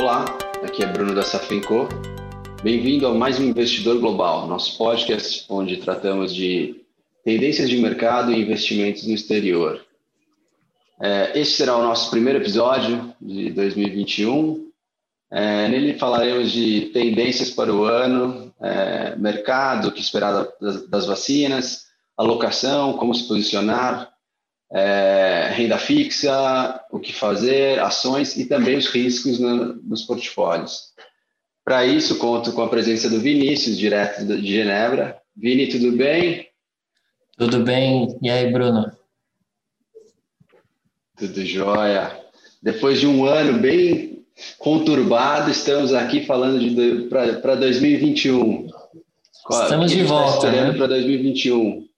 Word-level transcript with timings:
Olá, 0.00 0.24
aqui 0.62 0.82
é 0.82 0.86
Bruno 0.86 1.14
da 1.14 1.22
Safenco. 1.22 1.86
Bem-vindo 2.62 3.06
a 3.06 3.12
mais 3.12 3.38
um 3.38 3.44
Investidor 3.44 4.00
Global, 4.00 4.46
nosso 4.46 4.78
podcast 4.78 5.44
onde 5.46 5.76
tratamos 5.76 6.34
de 6.34 6.82
tendências 7.22 7.68
de 7.68 7.76
mercado 7.76 8.32
e 8.32 8.40
investimentos 8.40 9.06
no 9.06 9.12
exterior. 9.12 9.84
É, 10.98 11.38
este 11.38 11.58
será 11.58 11.76
o 11.76 11.82
nosso 11.82 12.10
primeiro 12.10 12.38
episódio 12.38 13.14
de 13.20 13.50
2021. 13.50 14.70
É, 15.30 15.68
nele 15.68 15.98
falaremos 15.98 16.50
de 16.50 16.86
tendências 16.94 17.50
para 17.50 17.70
o 17.70 17.84
ano, 17.84 18.54
é, 18.58 19.14
mercado, 19.16 19.88
o 19.88 19.92
que 19.92 20.00
esperar 20.00 20.48
das, 20.58 20.88
das 20.88 21.06
vacinas, 21.06 21.88
alocação, 22.16 22.94
como 22.94 23.14
se 23.14 23.28
posicionar, 23.28 24.09
é, 24.72 25.50
renda 25.52 25.78
fixa, 25.78 26.80
o 26.90 27.00
que 27.00 27.12
fazer, 27.12 27.80
ações 27.80 28.36
e 28.36 28.46
também 28.46 28.76
os 28.76 28.86
riscos 28.86 29.38
no, 29.38 29.74
nos 29.82 30.02
portfólios. 30.02 30.90
Para 31.64 31.84
isso, 31.84 32.18
conto 32.18 32.52
com 32.52 32.62
a 32.62 32.68
presença 32.68 33.08
do 33.08 33.20
Vinícius, 33.20 33.78
direto 33.78 34.24
de 34.24 34.46
Genebra. 34.46 35.20
Vini, 35.36 35.68
tudo 35.68 35.92
bem? 35.92 36.48
Tudo 37.36 37.60
bem. 37.60 38.18
E 38.22 38.30
aí, 38.30 38.50
Bruno? 38.50 38.90
Tudo 41.16 41.44
jóia. 41.44 42.18
Depois 42.62 43.00
de 43.00 43.06
um 43.06 43.24
ano 43.24 43.58
bem 43.58 44.24
conturbado, 44.58 45.50
estamos 45.50 45.92
aqui 45.92 46.24
falando 46.24 47.08
para 47.08 47.54
2021. 47.56 48.68
Estamos 49.50 49.90
de 49.90 50.02
volta. 50.02 50.50
Né? 50.50 50.72
Para 50.72 50.86
2021. 50.86 51.89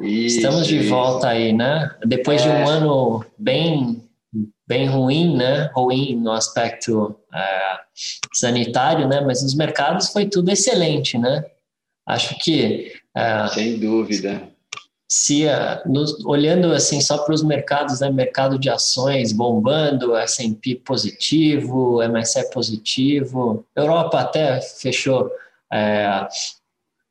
Isso, 0.00 0.36
Estamos 0.36 0.66
de 0.66 0.80
volta 0.88 1.28
aí, 1.28 1.52
né? 1.52 1.90
Depois 2.04 2.42
é. 2.42 2.44
de 2.44 2.50
um 2.50 2.52
é. 2.52 2.64
ano 2.64 3.24
bem 3.38 4.02
bem 4.66 4.86
ruim, 4.86 5.36
né? 5.36 5.70
Ruim 5.74 6.16
no 6.16 6.32
aspecto 6.32 7.16
é, 7.32 7.78
sanitário, 8.34 9.08
né? 9.08 9.20
Mas 9.20 9.42
nos 9.42 9.54
mercados 9.54 10.08
foi 10.08 10.26
tudo 10.26 10.50
excelente, 10.50 11.16
né? 11.16 11.44
Acho 12.06 12.36
que 12.38 12.92
é, 13.16 13.48
sem 13.48 13.78
dúvida. 13.78 14.48
Se 15.08 15.46
é, 15.46 15.82
nos, 15.86 16.22
olhando 16.24 16.72
assim 16.72 17.00
só 17.00 17.18
para 17.18 17.32
os 17.34 17.42
mercados, 17.42 18.00
né? 18.00 18.10
Mercado 18.10 18.58
de 18.58 18.68
ações 18.68 19.32
bombando, 19.32 20.16
S&P 20.16 20.74
positivo, 20.76 22.02
MSCI 22.06 22.50
positivo, 22.50 23.64
Europa 23.74 24.20
até 24.20 24.60
fechou 24.60 25.30
é, 25.72 26.28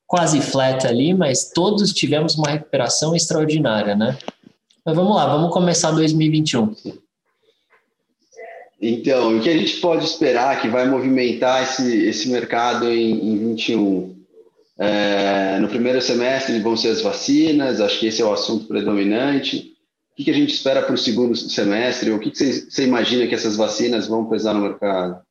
quase 0.08 0.42
flat 0.42 0.86
ali, 0.86 1.14
mas 1.14 1.52
todos 1.52 1.92
tivemos 1.92 2.36
uma 2.36 2.50
recuperação 2.50 3.16
extraordinária, 3.16 3.95
né? 3.95 4.17
Mas 4.86 4.95
vamos 4.95 5.16
lá, 5.16 5.25
vamos 5.25 5.52
começar 5.52 5.92
2021. 5.92 6.75
Então, 8.81 9.38
o 9.38 9.42
que 9.42 9.50
a 9.50 9.58
gente 9.58 9.78
pode 9.78 10.06
esperar 10.06 10.61
que 10.61 10.67
vai 10.67 10.88
movimentar 10.88 11.64
esse, 11.64 12.06
esse 12.06 12.30
mercado 12.30 12.88
em, 12.88 13.33
em 13.33 13.38
21? 13.50 14.16
É, 14.78 15.58
no 15.59 15.70
primeiro 15.70 16.02
semestre 16.02 16.59
vão 16.59 16.76
ser 16.76 16.89
as 16.89 17.02
vacinas, 17.02 17.80
acho 17.80 18.00
que 18.00 18.08
esse 18.08 18.22
é 18.22 18.26
o 18.26 18.33
assunto 18.33 18.67
predominante. 18.67 19.73
O 20.11 20.23
que, 20.23 20.30
a 20.30 20.33
gente 20.33 20.53
espera 20.53 20.81
para 20.81 20.94
o 20.94 20.98
segundo 20.98 21.36
semestre? 21.36 22.11
O 22.11 22.20
que, 22.20 22.31
você 22.33 22.83
imagina 22.83 23.28
que 23.28 23.36
essas 23.36 23.56
vacinas 23.56 24.08
vão 24.08 24.30
pesar 24.30 24.53
no 24.53 24.61
mercado? 24.61 25.25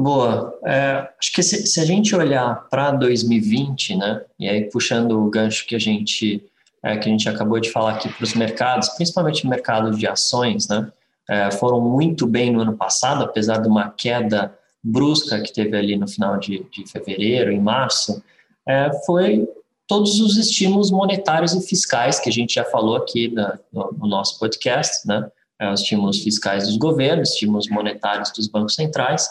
Boa. 0.00 0.56
É, 0.64 1.08
acho 1.18 1.32
que 1.32 1.42
se, 1.42 1.66
se, 1.66 1.80
a 1.80 1.84
gente 1.84 2.14
olhar 2.14 2.68
para 2.70 2.92
2020, 2.92 3.96
né, 3.96 4.22
e 4.38 4.48
aí 4.48 4.70
puxando 4.70 5.20
o 5.20 5.28
gancho 5.28 5.66
que 5.66 5.74
a 5.74 5.78
gente 5.78 6.40
é, 6.84 6.96
que 6.96 7.08
a 7.08 7.10
gente 7.10 7.28
acabou 7.28 7.58
de 7.58 7.72
falar 7.72 7.94
aqui 7.94 8.08
para 8.08 8.22
os 8.22 8.32
mercados, 8.34 8.90
principalmente 8.90 9.44
o 9.44 9.48
mercado 9.48 9.90
de 9.90 10.06
ações, 10.06 10.68
né, 10.68 10.88
é, 11.28 11.50
foram 11.50 11.80
muito 11.80 12.28
bem 12.28 12.52
no 12.52 12.60
ano 12.60 12.76
passado, 12.76 13.24
apesar 13.24 13.58
de 13.58 13.66
uma 13.66 13.90
queda 13.90 14.56
brusca 14.80 15.42
que 15.42 15.52
teve 15.52 15.76
ali 15.76 15.96
no 15.96 16.06
final 16.06 16.38
de, 16.38 16.64
de 16.70 16.88
fevereiro, 16.88 17.50
em 17.50 17.60
março, 17.60 18.22
é, 18.68 18.92
foi 19.04 19.48
todos 19.88 20.20
os 20.20 20.36
estímulos 20.36 20.92
monetários 20.92 21.54
e 21.54 21.60
fiscais 21.66 22.20
que 22.20 22.28
a 22.28 22.32
gente 22.32 22.54
já 22.54 22.64
falou 22.64 22.94
aqui 22.94 23.32
na, 23.32 23.58
no, 23.72 23.92
no, 23.98 24.06
nosso 24.06 24.38
podcast, 24.38 25.08
né, 25.08 25.28
é, 25.58 25.72
os 25.72 25.80
estímulos 25.80 26.22
fiscais 26.22 26.68
dos 26.68 26.76
governos, 26.76 27.30
estímulos 27.30 27.68
monetários 27.68 28.30
dos 28.30 28.46
bancos 28.46 28.76
centrais, 28.76 29.28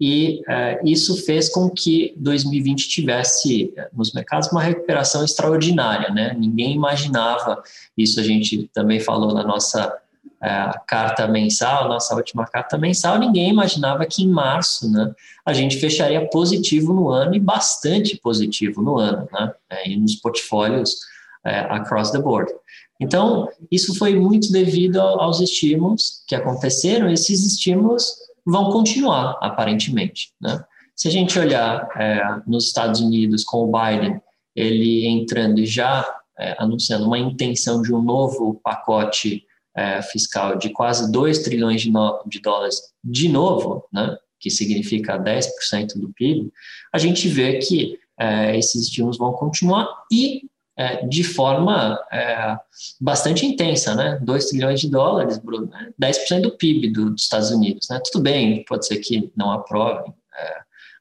e 0.00 0.42
é, 0.46 0.80
isso 0.84 1.24
fez 1.24 1.48
com 1.48 1.70
que 1.70 2.12
2020 2.18 2.88
tivesse 2.88 3.72
é, 3.76 3.88
nos 3.94 4.12
mercados 4.12 4.50
uma 4.52 4.62
recuperação 4.62 5.24
extraordinária, 5.24 6.10
né? 6.10 6.36
Ninguém 6.38 6.74
imaginava 6.74 7.62
isso. 7.96 8.20
A 8.20 8.22
gente 8.22 8.68
também 8.74 9.00
falou 9.00 9.32
na 9.32 9.42
nossa 9.42 9.96
é, 10.42 10.70
carta 10.86 11.26
mensal, 11.26 11.88
nossa 11.88 12.14
última 12.14 12.46
carta 12.46 12.76
mensal. 12.76 13.18
Ninguém 13.18 13.48
imaginava 13.48 14.04
que 14.04 14.22
em 14.22 14.28
março, 14.28 14.90
né, 14.90 15.14
a 15.46 15.54
gente 15.54 15.78
fecharia 15.78 16.28
positivo 16.28 16.92
no 16.92 17.08
ano 17.08 17.34
e 17.34 17.40
bastante 17.40 18.18
positivo 18.18 18.82
no 18.82 18.98
ano, 18.98 19.26
né? 19.32 19.52
E 19.86 19.96
nos 19.96 20.14
portfólios 20.16 20.94
é, 21.42 21.60
across 21.70 22.10
the 22.10 22.18
board. 22.18 22.52
Então, 23.00 23.48
isso 23.70 23.94
foi 23.94 24.14
muito 24.14 24.52
devido 24.52 25.00
aos 25.00 25.40
estímulos 25.40 26.22
que 26.26 26.34
aconteceram. 26.34 27.10
Esses 27.10 27.46
estímulos 27.46 28.25
vão 28.46 28.70
continuar, 28.70 29.36
aparentemente. 29.40 30.32
Né? 30.40 30.64
Se 30.94 31.08
a 31.08 31.10
gente 31.10 31.38
olhar 31.38 31.88
é, 31.96 32.22
nos 32.46 32.66
Estados 32.66 33.00
Unidos 33.00 33.44
com 33.44 33.64
o 33.64 33.72
Biden, 33.72 34.20
ele 34.54 35.06
entrando 35.06 35.58
e 35.58 35.66
já 35.66 36.06
é, 36.38 36.54
anunciando 36.58 37.06
uma 37.06 37.18
intenção 37.18 37.82
de 37.82 37.92
um 37.92 38.00
novo 38.00 38.60
pacote 38.62 39.44
é, 39.76 40.00
fiscal 40.00 40.56
de 40.56 40.70
quase 40.70 41.10
2 41.12 41.40
trilhões 41.40 41.82
de, 41.82 41.90
de 42.26 42.40
dólares 42.40 42.80
de 43.04 43.28
novo, 43.28 43.86
né, 43.92 44.16
que 44.40 44.48
significa 44.48 45.18
10% 45.18 45.98
do 45.98 46.12
PIB, 46.14 46.50
a 46.92 46.98
gente 46.98 47.28
vê 47.28 47.58
que 47.58 47.98
é, 48.18 48.56
esses 48.56 48.84
estímulos 48.84 49.18
vão 49.18 49.32
continuar 49.32 49.86
e 50.10 50.48
é, 50.76 51.06
de 51.06 51.24
forma 51.24 51.98
é, 52.12 52.56
bastante 53.00 53.46
intensa, 53.46 53.94
né? 53.94 54.18
2 54.22 54.46
trilhões 54.46 54.80
de 54.80 54.90
dólares, 54.90 55.38
Bruno, 55.38 55.66
né? 55.68 55.90
10% 56.00 56.42
do 56.42 56.56
PIB 56.56 56.90
do, 56.90 57.10
dos 57.10 57.22
Estados 57.22 57.50
Unidos, 57.50 57.88
né? 57.88 57.98
Tudo 58.04 58.22
bem, 58.22 58.62
pode 58.68 58.86
ser 58.86 58.98
que 58.98 59.32
não 59.34 59.50
aprovem, 59.50 60.12
é, 60.38 60.56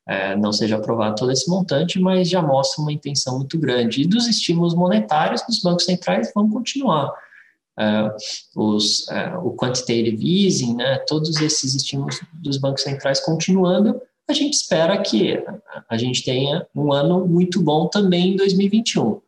é, 0.08 0.36
não 0.38 0.54
seja 0.54 0.78
aprovado 0.78 1.16
todo 1.16 1.32
esse 1.32 1.50
montante, 1.50 2.00
mas 2.00 2.30
já 2.30 2.42
mostra 2.42 2.82
uma 2.82 2.94
intenção 2.94 3.38
muito 3.38 3.60
grande. 3.60 4.02
E 4.02 4.08
dos 4.08 4.28
estímulos 4.28 4.74
monetários 4.74 5.42
dos 5.46 5.60
bancos 5.60 5.84
centrais 5.84 6.32
vão 6.34 6.50
continuar. 6.50 7.12
É, 7.78 8.16
os, 8.56 9.06
é, 9.10 9.38
o 9.40 9.54
quantitative 9.54 10.46
easing, 10.46 10.76
né? 10.78 11.00
Todos 11.00 11.36
esses 11.42 11.76
estímulos 11.76 12.22
dos 12.34 12.56
bancos 12.58 12.84
centrais 12.84 13.20
continuando, 13.20 14.02
a 14.26 14.32
gente 14.32 14.54
espera 14.54 14.98
que 15.02 15.44
a 15.90 15.98
gente 15.98 16.24
tenha 16.24 16.66
um 16.74 16.94
ano 16.94 17.28
muito 17.28 17.62
bom 17.62 17.88
também 17.88 18.34
em 18.34 18.36
2021. 18.38 19.22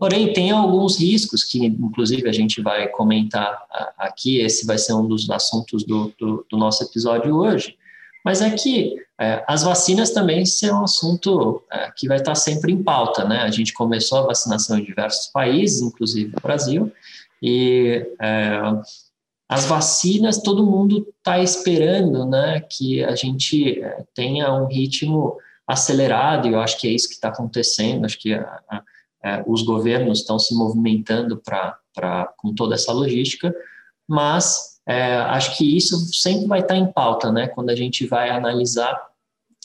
Porém, 0.00 0.32
tem 0.32 0.50
alguns 0.50 0.98
riscos 0.98 1.44
que, 1.44 1.62
inclusive, 1.62 2.26
a 2.26 2.32
gente 2.32 2.62
vai 2.62 2.88
comentar 2.88 3.62
aqui. 3.98 4.40
Esse 4.40 4.64
vai 4.64 4.78
ser 4.78 4.94
um 4.94 5.06
dos 5.06 5.28
assuntos 5.28 5.84
do, 5.84 6.10
do, 6.18 6.46
do 6.50 6.56
nosso 6.56 6.82
episódio 6.82 7.36
hoje. 7.36 7.76
Mas 8.24 8.40
é 8.40 8.50
que 8.50 8.94
é, 9.20 9.44
as 9.46 9.62
vacinas 9.62 10.10
também 10.10 10.46
são 10.46 10.80
um 10.80 10.84
assunto 10.84 11.62
é, 11.70 11.92
que 11.94 12.08
vai 12.08 12.16
estar 12.16 12.34
sempre 12.34 12.72
em 12.72 12.82
pauta, 12.82 13.26
né? 13.28 13.42
A 13.42 13.50
gente 13.50 13.74
começou 13.74 14.20
a 14.20 14.26
vacinação 14.26 14.78
em 14.78 14.84
diversos 14.84 15.26
países, 15.26 15.82
inclusive 15.82 16.32
no 16.32 16.40
Brasil, 16.40 16.90
e 17.42 18.06
é, 18.18 18.58
as 19.46 19.66
vacinas 19.66 20.38
todo 20.38 20.64
mundo 20.64 21.06
está 21.18 21.40
esperando, 21.40 22.24
né? 22.24 22.60
Que 22.60 23.04
a 23.04 23.14
gente 23.14 23.82
é, 23.82 24.02
tenha 24.14 24.50
um 24.50 24.66
ritmo 24.66 25.36
acelerado. 25.66 26.48
E 26.48 26.52
eu 26.54 26.60
acho 26.60 26.80
que 26.80 26.88
é 26.88 26.90
isso 26.90 27.08
que 27.08 27.14
está 27.14 27.28
acontecendo. 27.28 28.06
Acho 28.06 28.18
que 28.18 28.32
a, 28.32 28.60
a 28.70 28.82
é, 29.22 29.42
os 29.46 29.62
governos 29.62 30.20
estão 30.20 30.38
se 30.38 30.54
movimentando 30.54 31.36
para 31.36 32.32
com 32.38 32.54
toda 32.54 32.74
essa 32.74 32.92
logística, 32.92 33.54
mas 34.08 34.80
é, 34.86 35.16
acho 35.16 35.56
que 35.56 35.76
isso 35.76 35.96
sempre 36.14 36.46
vai 36.46 36.60
estar 36.60 36.76
em 36.76 36.90
pauta, 36.90 37.30
né? 37.30 37.48
Quando 37.48 37.70
a 37.70 37.76
gente 37.76 38.06
vai 38.06 38.30
analisar 38.30 39.00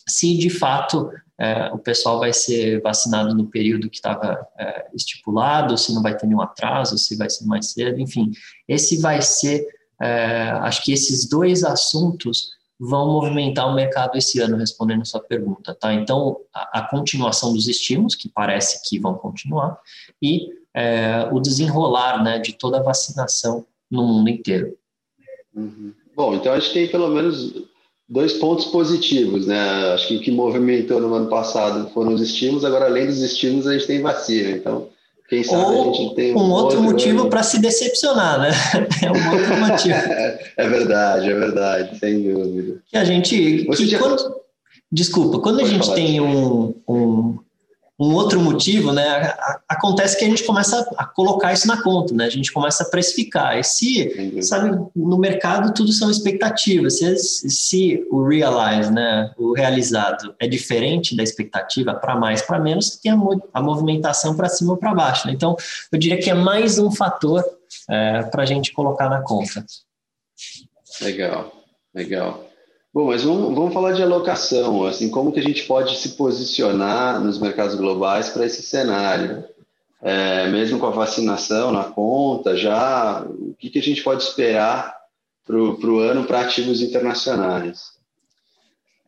se 0.07 0.37
de 0.37 0.49
fato 0.49 1.09
é, 1.39 1.69
o 1.73 1.77
pessoal 1.77 2.19
vai 2.19 2.31
ser 2.31 2.81
vacinado 2.81 3.33
no 3.33 3.47
período 3.47 3.89
que 3.89 3.97
estava 3.97 4.47
é, 4.57 4.87
estipulado, 4.93 5.77
se 5.77 5.93
não 5.93 6.01
vai 6.01 6.15
ter 6.15 6.27
nenhum 6.27 6.41
atraso, 6.41 6.97
se 6.97 7.15
vai 7.17 7.29
ser 7.29 7.45
mais 7.45 7.71
cedo, 7.71 7.99
enfim, 7.99 8.31
esse 8.67 9.01
vai 9.01 9.21
ser, 9.21 9.67
é, 10.01 10.49
acho 10.61 10.83
que 10.83 10.93
esses 10.93 11.27
dois 11.27 11.63
assuntos 11.63 12.51
vão 12.79 13.11
movimentar 13.11 13.69
o 13.69 13.73
mercado 13.73 14.17
esse 14.17 14.39
ano, 14.39 14.57
respondendo 14.57 15.01
a 15.01 15.05
sua 15.05 15.21
pergunta, 15.21 15.73
tá? 15.73 15.93
Então, 15.93 16.37
a, 16.53 16.79
a 16.79 16.87
continuação 16.89 17.53
dos 17.53 17.67
estímulos, 17.67 18.15
que 18.15 18.29
parece 18.29 18.87
que 18.87 18.99
vão 18.99 19.15
continuar, 19.15 19.79
e 20.21 20.49
é, 20.73 21.29
o 21.31 21.39
desenrolar, 21.39 22.23
né, 22.23 22.39
de 22.39 22.53
toda 22.53 22.79
a 22.79 22.83
vacinação 22.83 23.65
no 23.89 24.03
mundo 24.05 24.29
inteiro. 24.29 24.77
Uhum. 25.55 25.93
Bom, 26.15 26.35
então 26.35 26.51
a 26.51 26.59
gente 26.59 26.73
tem 26.73 26.87
pelo 26.87 27.09
menos 27.09 27.53
dois 28.07 28.33
pontos 28.33 28.65
positivos, 28.65 29.47
né? 29.47 29.93
Acho 29.93 30.07
que 30.07 30.17
o 30.17 30.21
que 30.21 30.31
movimentou 30.31 30.99
no 30.99 31.13
ano 31.13 31.29
passado 31.29 31.89
foram 31.91 32.13
os 32.13 32.21
estímulos, 32.21 32.65
agora 32.65 32.85
além 32.85 33.07
dos 33.07 33.21
estímulos 33.21 33.67
a 33.67 33.73
gente 33.73 33.87
tem 33.87 34.01
vacina, 34.01 34.51
então 34.51 34.89
Quem 35.27 35.43
sabe 35.43 35.63
Ou 35.63 35.91
a 35.91 35.93
gente 35.93 36.15
tem 36.15 36.35
um, 36.35 36.37
um 36.37 36.51
outro, 36.51 36.77
outro 36.77 36.81
motivo 36.83 37.29
para 37.29 37.41
se 37.41 37.59
decepcionar, 37.59 38.39
né? 38.39 38.51
É 39.03 39.11
um 39.11 39.31
outro 39.31 39.57
motivo. 39.57 39.95
é 39.95 40.69
verdade, 40.69 41.29
é 41.29 41.33
verdade, 41.33 41.99
sem 41.99 42.21
dúvida. 42.21 42.81
Que 42.87 42.97
a 42.97 43.03
gente. 43.03 43.65
Que 43.75 43.87
já... 43.87 43.97
quando, 43.97 44.35
desculpa, 44.91 45.39
quando 45.39 45.59
Pode 45.59 45.69
a 45.69 45.73
gente 45.73 45.93
tem 45.95 46.21
um, 46.21 46.75
um, 46.87 47.39
um 47.97 48.13
outro 48.13 48.41
motivo, 48.41 48.91
né, 48.91 49.33
acontece 49.69 50.17
que 50.17 50.25
a 50.25 50.27
gente 50.27 50.43
começa 50.43 50.85
a 50.97 51.05
colocar 51.05 51.53
isso 51.53 51.65
na 51.65 51.81
conta, 51.81 52.13
né, 52.13 52.25
a 52.25 52.29
gente 52.29 52.51
começa 52.51 52.83
a 52.83 52.89
precificar. 52.89 53.57
E 53.57 53.63
se, 53.63 54.41
sabe, 54.41 54.77
no 54.93 55.17
mercado 55.17 55.73
tudo 55.73 55.93
são 55.93 56.11
expectativas. 56.11 56.99
Se, 56.99 57.49
se 57.49 58.07
o 58.11 58.27
realize, 58.27 58.91
né, 58.91 59.31
o 59.37 59.53
realizado 59.53 60.35
é 60.39 60.47
diferente 60.47 61.15
da 61.15 61.23
expectativa 61.23 61.93
para 61.93 62.15
mais, 62.15 62.41
para 62.41 62.59
menos, 62.59 62.97
tem 62.97 63.11
a, 63.11 63.17
a 63.53 63.61
movimentação 63.61 64.35
para 64.35 64.49
cima 64.49 64.73
ou 64.73 64.77
para 64.77 64.93
baixo. 64.93 65.27
Né? 65.27 65.33
Então, 65.33 65.55
eu 65.91 65.97
diria 65.97 66.19
que 66.19 66.29
é 66.29 66.33
mais 66.33 66.77
um 66.77 66.91
fator 66.91 67.43
é, 67.89 68.23
para 68.23 68.43
a 68.43 68.45
gente 68.45 68.73
colocar 68.73 69.09
na 69.09 69.21
conta. 69.21 69.65
Legal, 71.01 71.51
legal. 71.93 72.54
Bom, 72.95 73.07
mas 73.07 73.25
vamos, 73.25 73.53
vamos 73.53 73.73
falar 73.73 73.91
de 73.91 74.01
alocação, 74.01 74.85
assim, 74.85 75.09
como 75.09 75.33
que 75.33 75.41
a 75.41 75.43
gente 75.43 75.63
pode 75.63 75.97
se 75.97 76.15
posicionar 76.15 77.19
nos 77.19 77.37
mercados 77.37 77.75
globais 77.75 78.29
para 78.29 78.45
esse 78.45 78.61
cenário? 78.61 79.43
É, 80.01 80.47
mesmo 80.47 80.79
com 80.79 80.85
a 80.85 80.91
vacinação 80.91 81.73
na 81.73 81.83
conta, 81.83 82.55
já 82.55 83.21
o 83.21 83.53
que, 83.59 83.69
que 83.69 83.79
a 83.79 83.81
gente 83.81 84.01
pode 84.01 84.23
esperar 84.23 84.95
para 85.45 85.57
o 85.57 85.99
ano 85.99 86.23
para 86.23 86.39
ativos 86.39 86.81
internacionais? 86.81 87.91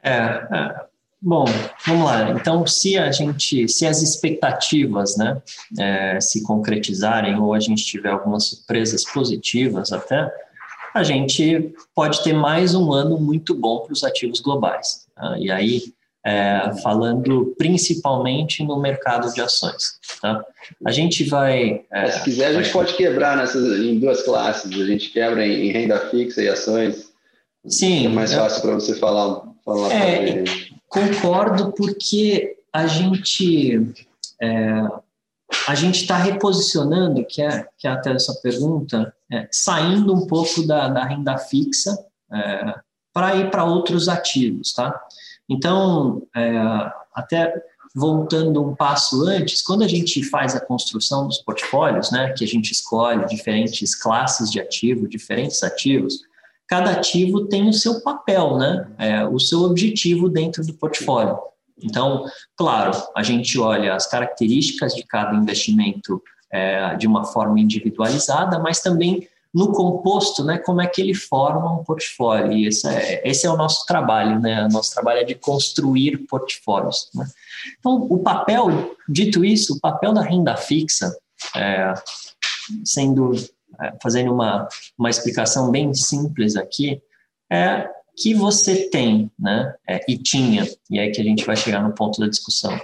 É, 0.04 0.12
é, 0.12 0.82
bom, 1.22 1.46
vamos 1.86 2.06
lá. 2.08 2.32
Então, 2.32 2.68
se 2.68 2.98
a 2.98 3.10
gente, 3.10 3.70
se 3.70 3.88
as 3.88 4.02
expectativas, 4.02 5.16
né, 5.16 5.42
é, 5.80 6.20
se 6.20 6.44
concretizarem 6.44 7.40
ou 7.40 7.54
a 7.54 7.60
gente 7.62 7.86
tiver 7.86 8.10
algumas 8.10 8.48
surpresas 8.48 9.06
positivas 9.06 9.94
até, 9.94 10.30
a 10.98 11.04
gente 11.04 11.74
pode 11.94 12.24
ter 12.24 12.34
mais 12.34 12.74
um 12.74 12.92
ano 12.92 13.20
muito 13.20 13.54
bom 13.54 13.80
para 13.80 13.94
os 13.94 14.04
ativos 14.04 14.40
globais. 14.40 15.06
Tá? 15.16 15.38
E 15.38 15.52
aí, 15.52 15.84
é, 16.26 16.72
falando 16.82 17.54
principalmente 17.58 18.64
no 18.64 18.80
mercado 18.80 19.32
de 19.32 19.40
ações. 19.40 20.00
Tá? 20.22 20.44
A 20.86 20.92
gente 20.92 21.24
vai. 21.24 21.86
É, 21.92 22.12
se 22.12 22.24
quiser, 22.24 22.48
a 22.48 22.54
gente 22.54 22.64
vai... 22.64 22.74
pode 22.74 22.96
quebrar 22.96 23.38
nessas, 23.38 23.80
em 23.80 24.00
duas 24.00 24.24
classes. 24.24 24.72
A 24.72 24.86
gente 24.86 25.12
quebra 25.12 25.46
em, 25.46 25.68
em 25.68 25.72
renda 25.72 26.00
fixa 26.10 26.42
e 26.42 26.50
ações. 26.50 27.12
Sim. 27.66 28.08
É 28.08 28.10
mais 28.10 28.34
fácil 28.34 28.62
para 28.62 28.74
você 28.74 28.96
falar. 28.96 29.44
falar 29.64 29.94
é, 29.94 30.44
concordo, 30.88 31.72
porque 31.74 32.58
a 32.74 32.88
gente. 32.88 33.94
É, 34.42 34.84
a 35.68 35.76
gente 35.76 36.02
está 36.02 36.18
reposicionando, 36.18 37.26
que 37.26 37.42
é, 37.42 37.68
que 37.78 37.88
é 37.88 37.92
até 37.92 38.14
essa 38.14 38.34
pergunta, 38.42 39.14
é, 39.30 39.48
saindo 39.52 40.14
um 40.14 40.26
pouco 40.26 40.66
da, 40.66 40.88
da 40.88 41.04
renda 41.04 41.38
fixa 41.38 41.98
é, 42.32 42.76
para 43.14 43.36
ir 43.36 43.52
para 43.52 43.66
outros 43.66 44.08
ativos, 44.08 44.72
tá? 44.72 44.98
Então, 45.50 46.24
é, 46.34 46.58
até 47.14 47.54
voltando 47.94 48.64
um 48.64 48.76
passo 48.76 49.28
antes, 49.28 49.62
quando 49.62 49.84
a 49.84 49.88
gente 49.88 50.24
faz 50.24 50.56
a 50.56 50.60
construção 50.60 51.28
dos 51.28 51.40
portfólios, 51.40 52.12
né, 52.12 52.32
que 52.32 52.46
a 52.46 52.48
gente 52.48 52.72
escolhe 52.72 53.26
diferentes 53.26 53.96
classes 53.96 54.52
de 54.52 54.60
ativo, 54.62 55.08
diferentes 55.08 55.64
ativos, 55.64 56.22
cada 56.68 56.92
ativo 56.92 57.48
tem 57.48 57.68
o 57.68 57.74
seu 57.74 58.02
papel, 58.02 58.58
né, 58.58 58.88
é, 59.00 59.26
o 59.26 59.40
seu 59.40 59.64
objetivo 59.64 60.30
dentro 60.30 60.66
do 60.66 60.74
portfólio. 60.74 61.38
Então, 61.82 62.26
claro, 62.56 62.92
a 63.16 63.24
gente 63.24 63.60
olha 63.60 63.94
as 63.94 64.08
características 64.08 64.94
de 64.94 65.04
cada 65.04 65.36
investimento 65.36 66.22
é, 66.52 66.96
de 66.96 67.08
uma 67.08 67.26
forma 67.26 67.60
individualizada, 67.60 68.58
mas 68.60 68.80
também 68.80 69.28
no 69.54 69.72
composto, 69.72 70.44
né, 70.44 70.58
como 70.58 70.82
é 70.82 70.88
que 70.88 71.02
ele 71.02 71.14
forma 71.14 71.72
um 71.72 71.84
portfólio. 71.84 72.52
E 72.52 72.68
esse 72.68 72.88
é, 72.88 73.28
esse 73.28 73.46
é 73.46 73.50
o 73.50 73.58
nosso 73.58 73.86
trabalho, 73.86 74.40
né? 74.40 74.66
O 74.66 74.70
nosso 74.70 74.94
trabalho 74.94 75.22
é 75.22 75.24
de 75.24 75.36
construir 75.36 76.18
portfólios. 76.28 77.10
Né? 77.16 77.26
Então, 77.80 77.96
o 78.10 78.20
papel, 78.20 78.96
dito 79.10 79.44
isso, 79.44 79.76
o 79.76 79.80
papel 79.80 80.14
da 80.14 80.22
renda 80.22 80.56
fixa, 80.56 81.16
é, 81.56 81.94
sendo 82.84 83.32
é, 83.80 83.94
fazendo 84.02 84.34
uma, 84.34 84.68
uma 84.98 85.10
explicação 85.10 85.72
bem 85.72 85.94
simples 85.94 86.56
aqui, 86.56 87.02
é 87.52 87.90
que 88.18 88.34
você 88.34 88.90
tem, 88.90 89.32
né, 89.40 89.76
é, 89.88 90.04
e 90.10 90.18
tinha, 90.18 90.68
e 90.90 90.98
é 90.98 91.10
que 91.12 91.22
a 91.22 91.24
gente 91.24 91.46
vai 91.46 91.56
chegar 91.56 91.84
no 91.84 91.94
ponto 91.94 92.20
da 92.20 92.28
discussão, 92.28 92.78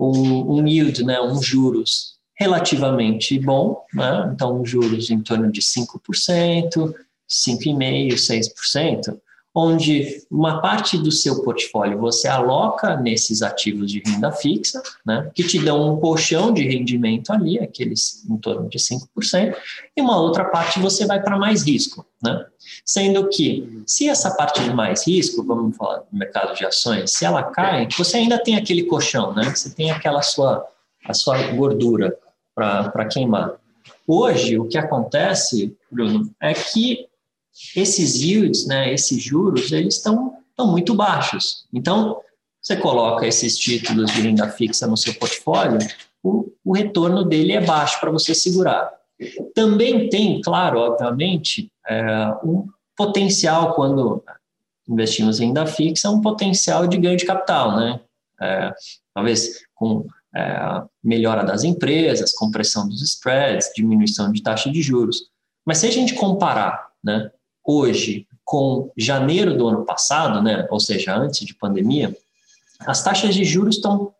um, 0.00 0.60
um 0.60 0.66
yield, 0.66 1.04
né, 1.04 1.20
um 1.20 1.40
juros 1.42 2.14
relativamente 2.34 3.38
bom, 3.38 3.84
né, 3.92 4.32
então 4.34 4.64
juros 4.64 5.10
em 5.10 5.20
torno 5.20 5.52
de 5.52 5.60
5%, 5.60 6.94
5,5%, 7.28 8.14
6%, 8.14 9.20
onde 9.54 10.24
uma 10.30 10.62
parte 10.62 10.96
do 10.96 11.12
seu 11.12 11.42
portfólio 11.42 11.98
você 11.98 12.26
aloca 12.26 12.96
nesses 12.96 13.42
ativos 13.42 13.90
de 13.90 14.02
renda 14.04 14.32
fixa, 14.32 14.82
né, 15.04 15.30
que 15.34 15.44
te 15.44 15.58
dão 15.58 15.92
um 15.92 16.00
colchão 16.00 16.52
de 16.52 16.62
rendimento 16.62 17.32
ali, 17.32 17.58
aqueles 17.58 18.24
em 18.28 18.36
torno 18.38 18.68
de 18.68 18.78
5%, 18.78 19.54
e 19.94 20.00
uma 20.00 20.18
outra 20.18 20.44
parte 20.46 20.80
você 20.80 21.04
vai 21.04 21.22
para 21.22 21.38
mais 21.38 21.66
risco. 21.66 22.06
Né? 22.22 22.46
Sendo 22.84 23.28
que, 23.28 23.82
se 23.86 24.08
essa 24.08 24.34
parte 24.34 24.62
de 24.62 24.72
mais 24.72 25.06
risco, 25.06 25.44
vamos 25.44 25.76
falar 25.76 25.98
do 25.98 26.06
mercado 26.16 26.54
de 26.54 26.64
ações, 26.64 27.12
se 27.12 27.24
ela 27.24 27.42
cai, 27.42 27.86
você 27.96 28.16
ainda 28.16 28.42
tem 28.42 28.56
aquele 28.56 28.84
colchão, 28.84 29.34
né? 29.34 29.52
você 29.54 29.68
tem 29.68 29.90
aquela 29.90 30.22
sua, 30.22 30.66
a 31.04 31.12
sua 31.12 31.36
gordura 31.52 32.16
para 32.54 33.04
queimar. 33.06 33.54
Hoje, 34.06 34.58
o 34.58 34.66
que 34.66 34.78
acontece, 34.78 35.76
Bruno, 35.90 36.30
é 36.40 36.54
que 36.54 37.06
esses 37.76 38.20
yields, 38.20 38.66
né, 38.66 38.92
esses 38.92 39.22
juros, 39.22 39.72
eles 39.72 39.96
estão 39.96 40.38
muito 40.60 40.94
baixos. 40.94 41.66
Então, 41.72 42.20
você 42.60 42.76
coloca 42.76 43.26
esses 43.26 43.58
títulos 43.58 44.12
de 44.12 44.20
renda 44.20 44.48
fixa 44.48 44.86
no 44.86 44.96
seu 44.96 45.14
portfólio, 45.14 45.78
o, 46.22 46.52
o 46.64 46.72
retorno 46.72 47.24
dele 47.24 47.52
é 47.52 47.60
baixo 47.60 47.98
para 47.98 48.10
você 48.10 48.34
segurar. 48.34 48.90
Também 49.54 50.08
tem, 50.08 50.40
claro, 50.40 50.78
obviamente, 50.78 51.70
é, 51.88 52.28
um 52.44 52.68
potencial 52.96 53.74
quando 53.74 54.22
investimos 54.88 55.40
em 55.40 55.46
renda 55.46 55.66
fixa, 55.66 56.10
um 56.10 56.20
potencial 56.20 56.86
de 56.86 56.96
ganho 56.96 57.16
de 57.16 57.24
capital, 57.24 57.76
né? 57.76 58.00
É, 58.40 58.72
talvez 59.14 59.60
com 59.74 60.06
é, 60.34 60.82
melhora 61.02 61.44
das 61.44 61.64
empresas, 61.64 62.32
compressão 62.32 62.88
dos 62.88 63.02
spreads, 63.02 63.70
diminuição 63.74 64.30
de 64.30 64.42
taxa 64.42 64.70
de 64.70 64.82
juros. 64.82 65.30
Mas 65.64 65.78
se 65.78 65.86
a 65.86 65.90
gente 65.90 66.14
comparar, 66.14 66.88
né, 67.02 67.30
hoje 67.64 68.26
com 68.44 68.90
janeiro 68.96 69.56
do 69.56 69.68
ano 69.68 69.84
passado, 69.84 70.42
né, 70.42 70.66
ou 70.70 70.80
seja, 70.80 71.16
antes 71.16 71.46
de 71.46 71.54
pandemia, 71.54 72.14
as 72.80 73.02
taxas 73.02 73.34
de 73.34 73.44
juros 73.44 73.76
estão 73.76 74.12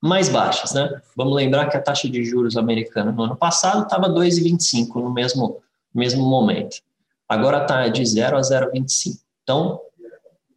mais 0.00 0.28
baixas, 0.28 0.72
né? 0.72 1.00
Vamos 1.16 1.34
lembrar 1.34 1.68
que 1.68 1.76
a 1.76 1.82
taxa 1.82 2.08
de 2.08 2.24
juros 2.24 2.56
americana 2.56 3.12
no 3.12 3.22
ano 3.22 3.36
passado 3.36 3.84
estava 3.84 4.08
2,25 4.08 4.94
no 4.96 5.12
mesmo, 5.12 5.60
mesmo 5.94 6.24
momento. 6.24 6.78
Agora 7.28 7.62
está 7.62 7.88
de 7.88 8.04
0 8.04 8.36
a 8.36 8.40
0,25. 8.40 9.20
Então, 9.42 9.80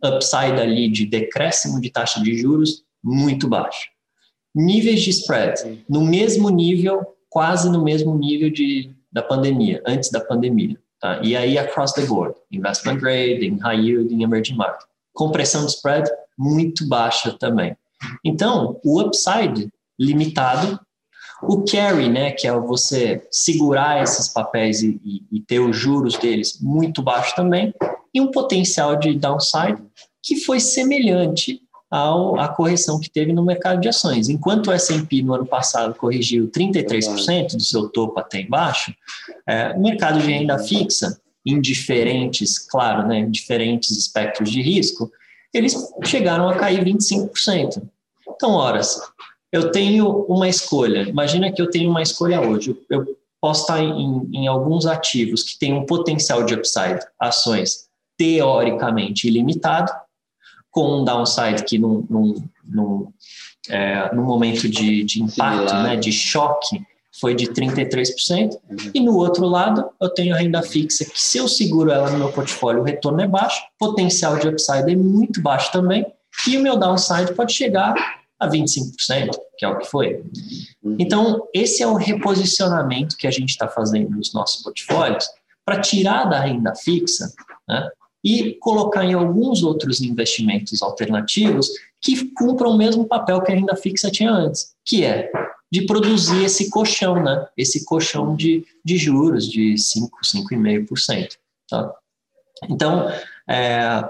upside 0.03 0.60
ali 0.60 0.89
de 0.89 1.05
decréscimo 1.05 1.81
de 1.81 1.89
taxa 1.89 2.22
de 2.22 2.38
juros 2.38 2.84
muito 3.03 3.48
baixo. 3.48 3.89
Níveis 4.53 5.01
de 5.01 5.10
spread 5.10 5.84
no 5.88 6.01
mesmo 6.01 6.50
nível, 6.50 7.15
quase 7.29 7.69
no 7.69 7.84
mesmo 7.84 8.17
nível 8.17 8.50
de, 8.50 8.91
da 9.12 9.22
pandemia, 9.22 9.81
antes 9.86 10.10
da 10.12 10.19
pandemia. 10.19 10.77
Tá? 11.00 11.20
E 11.24 11.36
aí 11.36 11.58
across 11.58 11.94
the 11.94 12.06
board, 12.06 12.36
investment 12.51 12.98
grade, 12.98 13.46
em 13.46 13.58
high 13.58 13.79
yield, 13.79 14.13
em 14.13 14.24
emerging 14.24 14.56
market. 14.56 14.88
Compressão 15.13 15.65
de 15.65 15.72
spread 15.72 16.10
muito 16.38 16.88
baixa 16.88 17.32
também. 17.32 17.75
Então, 18.24 18.79
o 18.84 19.01
upside 19.01 19.70
limitado, 20.00 20.79
o 21.41 21.63
carry, 21.63 22.10
né, 22.10 22.32
que 22.32 22.48
é 22.48 22.60
você 22.60 23.25
segurar 23.32 24.01
esses 24.01 24.29
papéis 24.29 24.82
e, 24.82 25.00
e, 25.03 25.38
e 25.38 25.41
ter 25.41 25.60
os 25.60 25.75
juros 25.75 26.18
deles 26.18 26.60
muito 26.62 27.01
baixo 27.01 27.36
também, 27.36 27.74
e 28.13 28.20
um 28.20 28.32
potencial 28.32 28.96
de 28.96 29.13
downside 29.15 29.82
que 30.22 30.38
foi 30.38 30.60
semelhante 30.60 31.62
ao, 31.89 32.39
à 32.39 32.48
correção 32.48 33.00
que 33.00 33.10
teve 33.10 33.34
no 33.34 33.43
mercado 33.43 33.81
de 33.81 33.89
ações. 33.89 34.29
Enquanto 34.29 34.67
o 34.67 34.72
S&P 34.72 35.22
no 35.24 35.34
ano 35.34 35.46
passado 35.46 35.96
corrigiu 35.96 36.50
33% 36.50 37.55
do 37.55 37.62
seu 37.62 37.89
topo 37.89 38.19
até 38.19 38.41
embaixo, 38.41 38.93
é, 39.48 39.72
o 39.72 39.81
mercado 39.81 40.19
de 40.19 40.27
renda 40.27 40.60
fixa, 40.60 41.19
em 41.46 41.60
diferentes, 41.60 42.60
claro, 42.60 43.08
né, 43.08 43.25
diferentes 43.25 43.91
espectros 43.91 44.51
de 44.51 44.62
risco, 44.62 45.12
eles 45.53 45.75
chegaram 46.05 46.48
a 46.48 46.55
cair 46.55 46.84
25%. 46.84 47.81
Então, 48.29 48.51
horas, 48.51 49.01
eu 49.51 49.72
tenho 49.72 50.25
uma 50.27 50.48
escolha. 50.48 51.01
Imagina 51.01 51.51
que 51.51 51.62
eu 51.62 51.69
tenho 51.69 51.89
uma 51.89 52.03
escolha 52.03 52.39
hoje. 52.39 52.77
Eu 52.89 53.17
posso 53.41 53.62
estar 53.62 53.81
em, 53.81 54.29
em 54.31 54.48
alguns 54.48 54.86
ativos 54.86 55.41
que 55.41 55.58
têm 55.58 55.74
um 55.74 55.86
potencial 55.86 56.43
de 56.43 56.53
upside, 56.53 57.00
ações 57.19 57.89
teoricamente 58.17 59.27
ilimitado, 59.27 59.91
com 60.71 61.01
um 61.01 61.03
downside 61.03 61.63
que 61.63 61.77
num, 61.77 62.05
num, 62.09 62.35
num, 62.63 63.13
é, 63.69 64.13
num 64.13 64.23
momento 64.23 64.69
de, 64.69 65.03
de 65.03 65.23
impacto, 65.23 65.73
né, 65.73 65.95
de 65.95 66.11
choque, 66.11 66.81
foi 67.19 67.35
de 67.35 67.47
33%, 67.47 68.57
e 68.93 68.99
no 68.99 69.15
outro 69.15 69.45
lado 69.45 69.89
eu 69.99 70.09
tenho 70.09 70.33
a 70.33 70.38
renda 70.38 70.61
fixa, 70.61 71.03
que 71.03 71.19
se 71.19 71.38
eu 71.38 71.47
seguro 71.47 71.91
ela 71.91 72.09
no 72.11 72.17
meu 72.17 72.31
portfólio, 72.31 72.81
o 72.81 72.85
retorno 72.85 73.19
é 73.19 73.27
baixo, 73.27 73.61
potencial 73.77 74.38
de 74.38 74.47
upside 74.47 74.91
é 74.91 74.95
muito 74.95 75.41
baixo 75.41 75.71
também, 75.71 76.05
e 76.47 76.55
o 76.55 76.61
meu 76.61 76.77
downside 76.77 77.33
pode 77.33 77.51
chegar 77.53 77.93
a 78.39 78.47
25%, 78.47 79.31
que 79.57 79.65
é 79.65 79.67
o 79.67 79.77
que 79.79 79.88
foi. 79.88 80.23
Então, 80.97 81.47
esse 81.53 81.83
é 81.83 81.88
o 81.88 81.95
reposicionamento 81.95 83.17
que 83.17 83.27
a 83.27 83.31
gente 83.31 83.49
está 83.49 83.67
fazendo 83.67 84.11
nos 84.11 84.33
nossos 84.33 84.63
portfólios 84.63 85.27
para 85.65 85.81
tirar 85.81 86.25
da 86.25 86.39
renda 86.39 86.73
fixa 86.75 87.33
né, 87.67 87.89
e 88.23 88.53
colocar 88.55 89.05
em 89.05 89.13
alguns 89.13 89.63
outros 89.63 90.01
investimentos 90.01 90.81
alternativos 90.81 91.69
que 92.01 92.31
cumpram 92.31 92.71
o 92.71 92.77
mesmo 92.77 93.05
papel 93.05 93.41
que 93.41 93.51
a 93.51 93.55
renda 93.55 93.75
fixa 93.75 94.09
tinha 94.09 94.31
antes, 94.31 94.73
que 94.85 95.03
é 95.03 95.31
de 95.71 95.85
produzir 95.85 96.43
esse 96.43 96.69
colchão, 96.69 97.21
né? 97.21 97.47
Esse 97.55 97.85
colchão 97.85 98.35
de, 98.35 98.65
de 98.83 98.97
juros 98.97 99.47
de 99.47 99.77
5, 99.77 100.17
5,5%. 100.49 101.38
Tá? 101.69 101.93
Então, 102.67 103.07
é, 103.47 104.03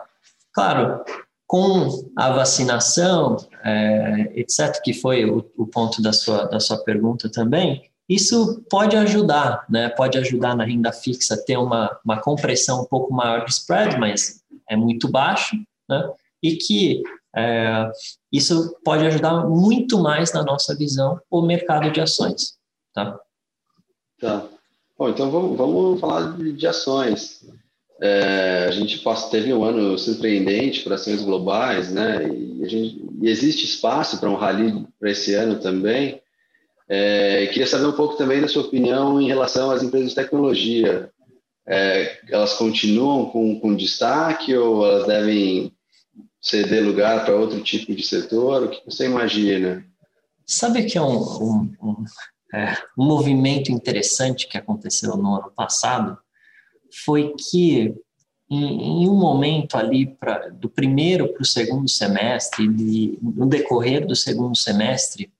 claro, 0.54 1.04
com 1.46 2.10
a 2.16 2.32
vacinação, 2.32 3.38
é, 3.64 4.32
etc., 4.36 4.82
que 4.84 4.94
foi 4.94 5.26
o, 5.26 5.46
o, 5.58 5.68
ponto 5.68 6.02
da 6.02 6.14
sua, 6.14 6.46
da 6.46 6.60
sua 6.60 6.78
pergunta 6.78 7.30
também, 7.30 7.90
isso 8.10 8.66
pode 8.68 8.98
ajudar, 8.98 9.66
né? 9.70 9.90
Pode 9.90 10.18
ajudar 10.18 10.56
na 10.56 10.64
renda 10.64 10.92
fixa 10.92 11.38
ter 11.46 11.58
uma, 11.58 11.96
uma 12.04 12.20
compressão 12.20 12.82
um 12.82 12.86
pouco 12.86 13.14
maior 13.14 13.46
de 13.46 13.52
spread, 13.52 14.00
mas 14.00 14.44
é 14.68 14.76
muito 14.76 15.08
baixo, 15.08 15.56
né? 15.88 16.12
E 16.42 16.56
que 16.56 17.04
é, 17.36 17.92
isso 18.32 18.76
pode 18.84 19.06
ajudar 19.06 19.46
muito 19.48 20.00
mais 20.00 20.34
na 20.34 20.44
nossa 20.44 20.76
visão 20.76 21.22
o 21.30 21.44
mercado 21.44 21.92
de 21.92 22.02
ações, 22.02 22.58
tá? 22.94 23.20
Tá. 24.20 24.48
Bom, 24.98 25.10
então 25.10 25.30
vamos, 25.30 25.56
vamos 25.56 26.00
falar 26.00 26.36
de, 26.36 26.52
de 26.52 26.68
ações. 26.68 27.46
É, 28.02 28.66
a 28.68 28.72
gente 28.72 29.00
passa, 29.00 29.30
teve 29.30 29.54
um 29.54 29.64
ano 29.64 29.98
surpreendente 30.00 30.84
para 30.84 30.96
ações 30.96 31.22
globais, 31.22 31.92
né? 31.92 32.28
E, 32.28 32.68
gente, 32.68 33.06
e 33.22 33.30
existe 33.30 33.66
espaço 33.66 34.20
para 34.20 34.30
um 34.30 34.36
rally 34.36 34.88
para 35.00 35.12
esse 35.12 35.36
ano 35.36 35.60
também. 35.60 36.20
É, 36.90 37.46
queria 37.48 37.68
saber 37.68 37.86
um 37.86 37.92
pouco 37.92 38.18
também 38.18 38.42
da 38.42 38.48
sua 38.48 38.64
opinião 38.64 39.22
em 39.22 39.28
relação 39.28 39.70
às 39.70 39.84
empresas 39.84 40.10
de 40.10 40.16
tecnologia. 40.16 41.12
É, 41.68 42.20
elas 42.30 42.54
continuam 42.54 43.30
com, 43.30 43.60
com 43.60 43.76
destaque 43.76 44.56
ou 44.58 44.84
elas 44.84 45.06
devem 45.06 45.72
ceder 46.42 46.84
lugar 46.84 47.26
para 47.26 47.36
outro 47.36 47.62
tipo 47.62 47.94
de 47.94 48.02
setor? 48.02 48.64
O 48.64 48.70
que 48.70 48.84
você 48.84 49.06
imagina? 49.06 49.86
Sabe 50.48 50.86
que 50.86 50.98
é 50.98 51.02
um, 51.02 51.20
um, 51.20 51.72
um, 51.84 52.06
é, 52.56 52.76
um 52.98 53.06
movimento 53.06 53.72
interessante 53.72 54.48
que 54.48 54.58
aconteceu 54.58 55.16
no 55.16 55.36
ano 55.36 55.52
passado? 55.56 56.18
Foi 57.06 57.36
que 57.38 57.94
em, 58.50 59.08
um 59.08 59.14
momento 59.14 59.76
ali 59.78 60.08
pra, 60.08 60.50
do 60.50 60.68
primeiro 60.68 61.32
para 61.32 61.44
o 61.44 61.46
segundo 61.46 61.88
semestre, 61.88 62.68
de, 62.68 63.20
no 63.22 63.46
decorrer 63.46 64.08
do 64.08 64.16
segundo 64.16 64.58
semestre, 64.58 65.32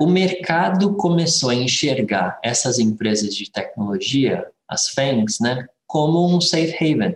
o 0.00 0.06
mercado 0.06 0.94
começou 0.94 1.50
a 1.50 1.54
enxergar 1.54 2.40
essas 2.42 2.78
empresas 2.78 3.36
de 3.36 3.50
tecnologia, 3.50 4.46
as 4.66 4.88
FANGs, 4.88 5.38
né, 5.40 5.68
como 5.86 6.26
um 6.34 6.40
safe 6.40 6.74
haven, 6.74 7.14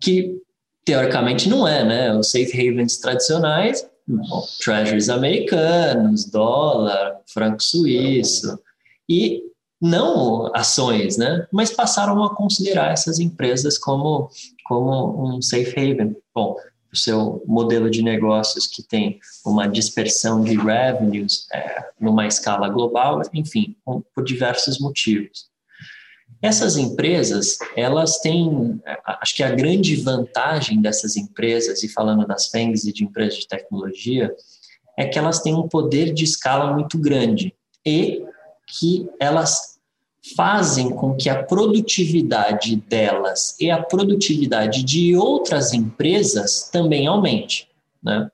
que 0.00 0.42
teoricamente 0.84 1.48
não 1.48 1.68
é, 1.68 1.84
né? 1.84 2.12
Os 2.18 2.32
safe 2.32 2.52
havens 2.52 2.96
tradicionais, 2.96 3.88
bom, 4.08 4.44
treasuries 4.58 5.08
americanos, 5.08 6.24
dólar, 6.24 7.20
franco 7.26 7.62
suíço 7.62 8.58
e 9.08 9.44
não 9.80 10.50
ações, 10.56 11.16
né? 11.16 11.46
Mas 11.52 11.70
passaram 11.70 12.24
a 12.24 12.34
considerar 12.34 12.92
essas 12.92 13.20
empresas 13.20 13.78
como 13.78 14.28
como 14.64 15.36
um 15.36 15.40
safe 15.40 15.78
haven. 15.78 16.16
Bom, 16.34 16.56
o 16.92 16.96
seu 16.96 17.42
modelo 17.46 17.90
de 17.90 18.02
negócios 18.02 18.66
que 18.66 18.82
tem 18.82 19.18
uma 19.44 19.66
dispersão 19.66 20.44
de 20.44 20.56
revenues 20.56 21.46
é, 21.52 21.86
numa 21.98 22.26
escala 22.26 22.68
global, 22.68 23.22
enfim, 23.32 23.74
por 24.14 24.22
diversos 24.24 24.78
motivos. 24.78 25.50
Essas 26.42 26.76
empresas, 26.76 27.56
elas 27.76 28.18
têm, 28.18 28.80
acho 29.06 29.34
que 29.34 29.42
a 29.42 29.54
grande 29.54 29.96
vantagem 29.96 30.82
dessas 30.82 31.16
empresas, 31.16 31.82
e 31.82 31.88
falando 31.88 32.26
das 32.26 32.48
FENGs 32.48 32.84
e 32.84 32.92
de 32.92 33.04
empresas 33.04 33.38
de 33.38 33.48
tecnologia, 33.48 34.34
é 34.98 35.06
que 35.06 35.18
elas 35.18 35.40
têm 35.40 35.54
um 35.54 35.68
poder 35.68 36.12
de 36.12 36.24
escala 36.24 36.74
muito 36.74 36.98
grande 36.98 37.54
e 37.86 38.24
que 38.66 39.08
elas 39.20 39.71
fazem 40.36 40.90
com 40.90 41.16
que 41.16 41.28
a 41.28 41.42
produtividade 41.42 42.76
delas 42.76 43.56
e 43.60 43.70
a 43.70 43.82
produtividade 43.82 44.84
de 44.84 45.16
outras 45.16 45.72
empresas 45.72 46.68
também 46.72 47.06
aumente, 47.06 47.68
né? 48.02 48.30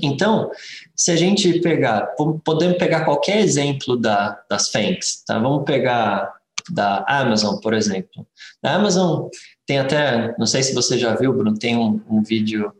Então, 0.00 0.50
se 0.96 1.10
a 1.10 1.16
gente 1.16 1.60
pegar, 1.60 2.14
podemos 2.44 2.78
pegar 2.78 3.04
qualquer 3.04 3.40
exemplo 3.40 3.96
da, 3.96 4.40
das 4.48 4.70
FENGs, 4.70 5.22
tá? 5.26 5.38
Vamos 5.38 5.64
pegar 5.64 6.32
da 6.70 7.04
Amazon, 7.06 7.58
por 7.60 7.74
exemplo. 7.74 8.26
Na 8.62 8.74
Amazon 8.74 9.28
tem 9.66 9.78
até, 9.78 10.34
não 10.38 10.46
sei 10.46 10.62
se 10.62 10.74
você 10.74 10.98
já 10.98 11.14
viu, 11.14 11.32
Bruno, 11.32 11.58
tem 11.58 11.76
um, 11.76 12.00
um 12.08 12.22
vídeo 12.22 12.72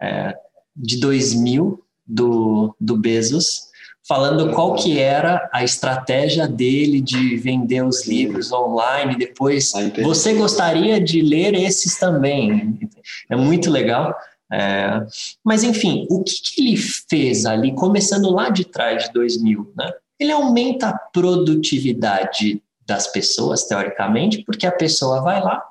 é, 0.00 0.34
de 0.74 0.98
2000 0.98 1.82
do, 2.06 2.74
do 2.80 2.96
Bezos 2.96 3.68
falando 4.06 4.52
qual 4.52 4.74
que 4.74 4.98
era 4.98 5.48
a 5.52 5.64
estratégia 5.64 6.46
dele 6.46 7.00
de 7.00 7.36
vender 7.36 7.82
os 7.82 8.06
livros 8.06 8.52
online 8.52 9.16
depois 9.16 9.72
ah, 9.74 9.80
você 10.02 10.34
gostaria 10.34 11.00
de 11.00 11.22
ler 11.22 11.54
esses 11.54 11.96
também? 11.96 12.78
É 13.30 13.36
muito 13.36 13.70
legal. 13.70 14.14
É, 14.52 15.04
mas 15.42 15.64
enfim 15.64 16.06
o 16.10 16.22
que, 16.22 16.34
que, 16.42 16.60
ele 16.60 16.76
fez 16.76 17.46
ali 17.46 17.74
começando 17.74 18.30
lá 18.30 18.50
de 18.50 18.66
trás 18.66 19.04
de 19.04 19.12
2000 19.14 19.72
né? 19.74 19.90
Ele 20.20 20.30
aumenta 20.30 20.90
a 20.90 20.98
produtividade 20.98 22.62
das 22.86 23.06
pessoas, 23.08 23.64
teoricamente, 23.64 24.42
porque 24.44 24.66
a 24.66 24.72
pessoa 24.72 25.22
vai 25.22 25.42
lá, 25.42 25.62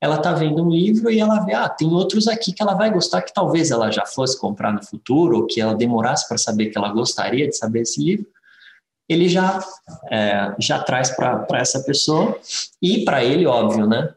ela 0.00 0.16
está 0.16 0.32
vendo 0.32 0.64
um 0.64 0.70
livro 0.70 1.10
e 1.10 1.20
ela 1.20 1.40
vê, 1.40 1.52
ah, 1.52 1.68
tem 1.68 1.92
outros 1.92 2.26
aqui 2.26 2.52
que 2.52 2.62
ela 2.62 2.74
vai 2.74 2.90
gostar, 2.90 3.20
que 3.20 3.34
talvez 3.34 3.70
ela 3.70 3.90
já 3.90 4.06
fosse 4.06 4.38
comprar 4.40 4.72
no 4.72 4.82
futuro, 4.82 5.36
ou 5.36 5.46
que 5.46 5.60
ela 5.60 5.74
demorasse 5.74 6.26
para 6.26 6.38
saber 6.38 6.70
que 6.70 6.78
ela 6.78 6.88
gostaria 6.88 7.46
de 7.46 7.56
saber 7.56 7.82
esse 7.82 8.02
livro. 8.02 8.26
Ele 9.06 9.28
já, 9.28 9.62
é, 10.10 10.54
já 10.58 10.82
traz 10.82 11.10
para 11.10 11.46
essa 11.52 11.80
pessoa, 11.80 12.38
e 12.80 13.04
para 13.04 13.22
ele, 13.22 13.44
óbvio, 13.44 13.86
né? 13.86 14.14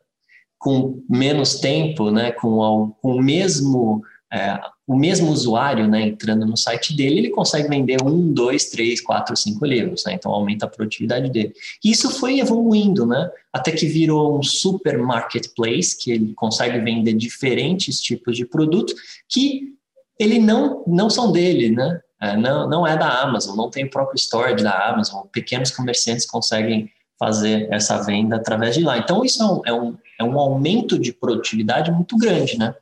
Com 0.58 1.04
menos 1.10 1.56
tempo, 1.56 2.10
né? 2.10 2.32
Com, 2.32 2.96
com 3.02 3.16
o 3.16 3.22
mesmo 3.22 4.02
é, 4.34 4.60
o 4.88 4.96
mesmo 4.96 5.32
usuário, 5.32 5.88
né, 5.88 6.08
entrando 6.08 6.44
no 6.44 6.58
site 6.58 6.96
dele, 6.96 7.20
ele 7.20 7.30
consegue 7.30 7.70
vender 7.70 8.02
um, 8.04 8.34
dois, 8.34 8.66
três, 8.66 9.00
quatro, 9.00 9.38
cinco 9.38 9.64
livros, 9.64 10.04
né, 10.06 10.14
então 10.16 10.32
aumenta 10.32 10.66
a 10.66 10.70
produtividade 10.70 11.30
dele. 11.30 11.54
E 11.86 11.92
isso 11.92 12.10
foi 12.10 12.40
evoluindo, 12.40 13.06
né, 13.06 13.30
até 13.54 13.72
que 13.72 13.86
virou 13.86 14.38
um 14.38 14.42
super 14.42 14.98
marketplace, 14.98 15.96
que 15.96 16.12
ele 16.12 16.34
consegue 16.34 16.80
vender 16.80 17.14
diferentes 17.14 18.02
tipos 18.02 18.36
de 18.36 18.44
produtos 18.44 18.96
que 19.30 19.76
ele 20.20 20.40
não, 20.40 20.84
não 20.88 21.12
são 21.12 21.32
dele, 21.32 21.70
né, 21.70 22.02
é, 22.20 22.36
não, 22.36 22.68
não 22.68 22.88
é 22.88 22.98
da 22.98 23.22
Amazon, 23.22 23.56
não 23.56 23.70
tem 23.70 23.86
o 23.86 23.90
próprio 23.90 24.18
storage 24.18 24.64
da 24.64 24.90
Amazon, 24.90 25.28
pequenos 25.32 25.70
comerciantes 25.70 26.26
conseguem 26.26 26.90
fazer 27.20 27.68
essa 27.72 28.02
venda 28.02 28.38
através 28.38 28.76
de 28.76 28.82
lá. 28.82 28.98
Então, 28.98 29.24
isso 29.24 29.42
é 29.42 29.46
um, 29.46 29.62
é 29.66 29.74
um, 29.74 29.98
é 30.20 30.24
um 30.24 30.40
aumento 30.40 30.98
de 30.98 31.14
produtividade 31.14 31.92
muito 31.92 32.18
grande, 32.18 32.58
né? 32.58 32.74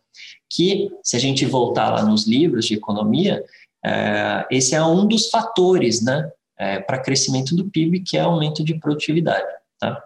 Que, 0.52 0.92
se 1.02 1.16
a 1.16 1.20
gente 1.20 1.46
voltar 1.46 1.90
lá 1.90 2.04
nos 2.04 2.28
livros 2.28 2.66
de 2.66 2.74
economia, 2.74 3.44
é, 3.84 4.46
esse 4.52 4.76
é 4.76 4.84
um 4.84 5.08
dos 5.08 5.30
fatores 5.30 6.02
né, 6.02 6.30
é, 6.60 6.80
para 6.80 7.00
crescimento 7.00 7.56
do 7.56 7.70
PIB, 7.70 8.02
que 8.02 8.18
é 8.18 8.20
aumento 8.20 8.64
de 8.64 8.78
produtividade. 8.78 9.48
Tá? 9.80 10.04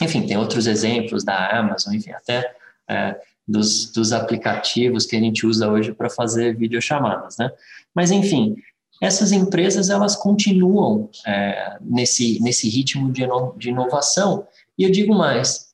Enfim, 0.00 0.24
tem 0.26 0.36
outros 0.36 0.68
exemplos 0.68 1.24
da 1.24 1.58
Amazon, 1.58 1.92
enfim, 1.94 2.12
até 2.12 2.54
é, 2.88 3.20
dos, 3.46 3.92
dos 3.92 4.12
aplicativos 4.12 5.06
que 5.06 5.16
a 5.16 5.20
gente 5.20 5.44
usa 5.44 5.68
hoje 5.68 5.92
para 5.92 6.08
fazer 6.08 6.56
videochamadas. 6.56 7.36
Né? 7.36 7.50
Mas, 7.92 8.12
enfim, 8.12 8.54
essas 9.02 9.32
empresas 9.32 9.90
elas 9.90 10.14
continuam 10.14 11.10
é, 11.26 11.78
nesse, 11.80 12.40
nesse 12.40 12.68
ritmo 12.68 13.10
de, 13.10 13.22
de 13.58 13.70
inovação. 13.70 14.46
E 14.78 14.84
eu 14.84 14.90
digo 14.90 15.14
mais, 15.16 15.69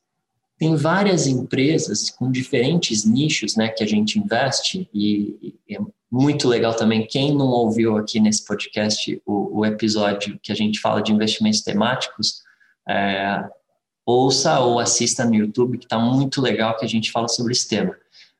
tem 0.57 0.75
várias 0.75 1.27
empresas 1.27 2.09
com 2.09 2.31
diferentes 2.31 3.05
nichos 3.05 3.55
né, 3.55 3.69
que 3.69 3.83
a 3.83 3.87
gente 3.87 4.17
investe 4.17 4.89
e, 4.93 5.55
e 5.67 5.75
é 5.75 5.79
muito 6.11 6.47
legal 6.47 6.73
também. 6.73 7.05
Quem 7.05 7.35
não 7.35 7.47
ouviu 7.47 7.97
aqui 7.97 8.19
nesse 8.19 8.43
podcast 8.45 9.21
o, 9.25 9.59
o 9.59 9.65
episódio 9.65 10.39
que 10.41 10.51
a 10.51 10.55
gente 10.55 10.79
fala 10.79 11.01
de 11.01 11.11
investimentos 11.11 11.61
temáticos, 11.61 12.41
é, 12.89 13.43
ouça 14.05 14.59
ou 14.59 14.79
assista 14.79 15.25
no 15.25 15.35
YouTube, 15.35 15.77
que 15.77 15.85
está 15.85 15.99
muito 15.99 16.41
legal 16.41 16.75
que 16.77 16.85
a 16.85 16.89
gente 16.89 17.11
fala 17.11 17.27
sobre 17.27 17.51
esse 17.51 17.67
tema. 17.67 17.95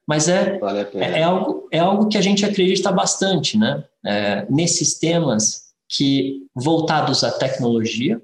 Mas 0.07 0.29
é, 0.29 0.57
vale 0.57 0.87
é, 0.93 1.19
é, 1.19 1.23
algo, 1.23 1.67
é 1.71 1.79
algo 1.79 2.07
que 2.07 2.17
a 2.17 2.21
gente 2.21 2.45
acredita 2.45 2.91
bastante, 2.91 3.57
né? 3.57 3.83
É, 4.05 4.47
nesses 4.49 4.97
temas 4.97 5.67
que 5.89 6.47
voltados 6.55 7.23
à 7.23 7.31
tecnologia 7.31 8.21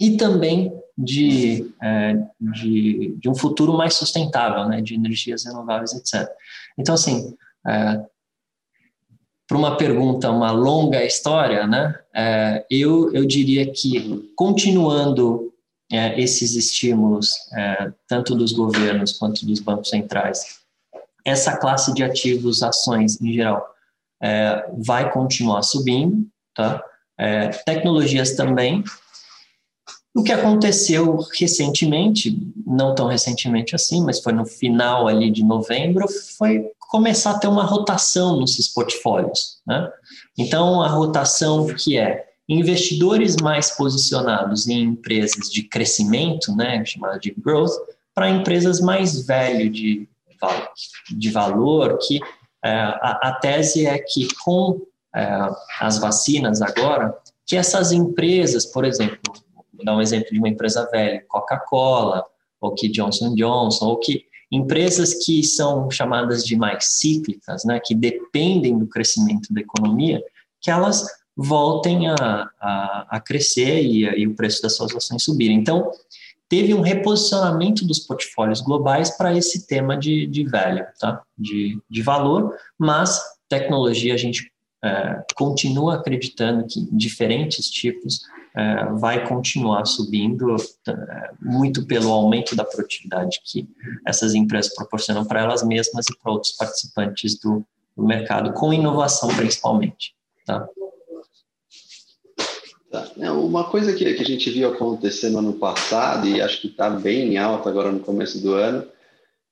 e 0.00 0.16
também 0.16 0.72
de, 0.98 1.72
é, 1.80 2.14
de, 2.40 3.16
de, 3.20 3.28
um 3.28 3.34
futuro 3.34 3.72
mais 3.72 3.94
sustentável, 3.94 4.68
né, 4.68 4.80
de 4.80 4.96
energias 4.96 5.44
renováveis, 5.44 5.92
etc. 5.94 6.28
Então, 6.76 6.96
assim, 6.96 7.36
é, 7.64 8.04
para 9.46 9.56
uma 9.56 9.76
pergunta, 9.76 10.28
uma 10.28 10.50
longa 10.50 11.04
história, 11.04 11.68
né, 11.68 11.96
é, 12.12 12.66
eu, 12.68 13.14
eu 13.14 13.24
diria 13.24 13.72
que 13.72 14.28
continuando 14.34 15.54
é, 15.90 16.20
esses 16.20 16.56
estímulos, 16.56 17.30
é, 17.56 17.92
tanto 18.08 18.34
dos 18.34 18.52
governos 18.52 19.12
quanto 19.12 19.46
dos 19.46 19.60
bancos 19.60 19.90
centrais, 19.90 20.58
essa 21.24 21.56
classe 21.56 21.94
de 21.94 22.02
ativos, 22.02 22.62
ações 22.62 23.20
em 23.20 23.32
geral, 23.32 23.64
é, 24.20 24.68
vai 24.78 25.12
continuar 25.12 25.62
subindo, 25.62 26.26
tá? 26.54 26.82
Tecnologias 27.66 28.36
também. 28.36 28.84
O 30.18 30.22
que 30.24 30.32
aconteceu 30.32 31.20
recentemente, 31.38 32.36
não 32.66 32.92
tão 32.92 33.06
recentemente 33.06 33.76
assim, 33.76 34.02
mas 34.04 34.18
foi 34.18 34.32
no 34.32 34.44
final 34.44 35.06
ali 35.06 35.30
de 35.30 35.44
novembro, 35.44 36.08
foi 36.36 36.72
começar 36.76 37.30
a 37.30 37.38
ter 37.38 37.46
uma 37.46 37.62
rotação 37.62 38.40
nesses 38.40 38.66
portfólios. 38.66 39.60
Né? 39.64 39.88
Então, 40.36 40.82
a 40.82 40.88
rotação 40.88 41.68
que 41.68 41.96
é 41.96 42.26
investidores 42.48 43.36
mais 43.36 43.70
posicionados 43.70 44.66
em 44.66 44.82
empresas 44.82 45.48
de 45.48 45.62
crescimento, 45.62 46.52
né, 46.52 46.84
chamada 46.84 47.20
de 47.20 47.32
growth, 47.38 47.78
para 48.12 48.28
empresas 48.28 48.80
mais 48.80 49.24
velho 49.24 49.70
de, 49.70 50.08
de 51.16 51.30
valor, 51.30 51.96
que 51.98 52.18
é, 52.64 52.70
a, 52.70 53.20
a, 53.22 53.32
tese 53.40 53.86
é 53.86 53.96
que 53.98 54.26
com 54.42 54.80
é, 55.14 55.48
as 55.78 55.98
vacinas 56.00 56.60
agora, 56.60 57.16
que 57.46 57.54
essas 57.54 57.92
empresas, 57.92 58.66
por 58.66 58.84
exemplo, 58.84 59.32
vou 59.78 59.86
dar 59.86 59.96
um 59.96 60.02
exemplo 60.02 60.30
de 60.30 60.38
uma 60.38 60.48
empresa 60.48 60.86
velha, 60.90 61.24
Coca-Cola, 61.28 62.24
ou 62.60 62.74
que 62.74 62.88
Johnson 62.88 63.34
Johnson, 63.34 63.86
ou 63.86 63.98
que 63.98 64.26
empresas 64.50 65.14
que 65.24 65.42
são 65.42 65.90
chamadas 65.90 66.44
de 66.44 66.56
mais 66.56 66.98
cíclicas, 66.98 67.64
né, 67.64 67.80
que 67.82 67.94
dependem 67.94 68.78
do 68.78 68.86
crescimento 68.86 69.52
da 69.52 69.60
economia, 69.60 70.22
que 70.60 70.70
elas 70.70 71.06
voltem 71.36 72.08
a, 72.08 72.14
a, 72.60 73.06
a 73.10 73.20
crescer 73.20 73.82
e, 73.82 74.04
e, 74.04 74.26
o 74.26 74.34
preço 74.34 74.60
das 74.60 74.74
suas 74.74 74.94
ações 74.94 75.22
subir. 75.22 75.50
Então, 75.50 75.90
teve 76.48 76.74
um 76.74 76.80
reposicionamento 76.80 77.86
dos 77.86 78.00
portfólios 78.00 78.60
globais 78.60 79.16
para 79.16 79.36
esse 79.36 79.66
tema 79.66 79.96
de, 79.96 80.26
de 80.26 80.44
velho, 80.44 80.84
tá? 80.98 81.22
de, 81.38 81.78
de 81.88 82.02
valor, 82.02 82.56
mas 82.76 83.20
tecnologia 83.48 84.14
a 84.14 84.16
gente 84.16 84.50
é, 84.82 85.22
continua 85.36 85.96
acreditando 85.96 86.66
que 86.66 86.88
diferentes 86.90 87.70
tipos 87.70 88.20
vai 88.98 89.26
continuar 89.26 89.84
subindo 89.84 90.56
é, 90.88 91.30
muito 91.40 91.86
pelo 91.86 92.10
aumento 92.10 92.56
da 92.56 92.64
produtividade 92.64 93.40
que 93.44 93.68
essas 94.06 94.34
empresas 94.34 94.74
proporcionam 94.74 95.24
para 95.24 95.40
elas 95.40 95.62
mesmas 95.62 96.06
e 96.08 96.18
para 96.18 96.32
outros 96.32 96.52
participantes 96.52 97.38
do, 97.38 97.64
do 97.96 98.04
mercado, 98.04 98.52
com 98.52 98.72
inovação 98.72 99.28
principalmente. 99.28 100.14
Tá? 100.44 100.68
Tá. 102.90 103.06
É, 103.18 103.30
uma 103.30 103.64
coisa 103.64 103.92
que, 103.92 104.14
que 104.14 104.22
a 104.22 104.26
gente 104.26 104.50
viu 104.50 104.68
acontecer 104.68 105.28
no 105.28 105.38
ano 105.38 105.52
passado, 105.52 106.26
e 106.26 106.40
acho 106.40 106.60
que 106.60 106.68
está 106.68 106.88
bem 106.88 107.36
alta 107.36 107.68
agora 107.68 107.92
no 107.92 108.00
começo 108.00 108.40
do 108.40 108.54
ano, 108.54 108.84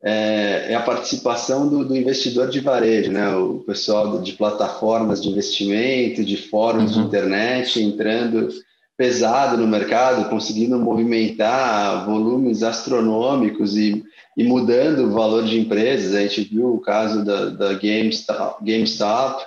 é, 0.03 0.73
é 0.73 0.75
a 0.75 0.83
participação 0.83 1.69
do, 1.69 1.85
do, 1.85 1.97
investidor 1.97 2.49
de 2.49 2.61
varejo, 2.61 3.11
né? 3.11 3.35
o 3.37 3.59
pessoal 3.61 4.21
de 4.21 4.33
plataformas 4.33 5.23
de 5.23 5.29
investimento, 5.29 6.25
de 6.25 6.37
fóruns 6.37 6.97
uhum. 6.97 7.03
de 7.03 7.09
internet, 7.09 7.83
entrando 7.83 8.49
pesado 8.97 9.57
no 9.57 9.67
mercado, 9.67 10.29
conseguindo 10.31 10.79
movimentar 10.79 12.07
volumes 12.07 12.63
astronômicos 12.63 13.77
e, 13.77 14.05
e 14.37 14.45
mudando 14.45 15.05
o 15.05 15.13
valor 15.13 15.45
de 15.45 15.61
empresas. 15.61 16.15
A 16.15 16.23
gente 16.23 16.43
viu 16.43 16.75
o 16.75 16.81
caso 16.81 17.25
da, 17.25 17.51
da 17.51 17.73
GameStop, 17.75 18.65
GameStop 18.65 19.45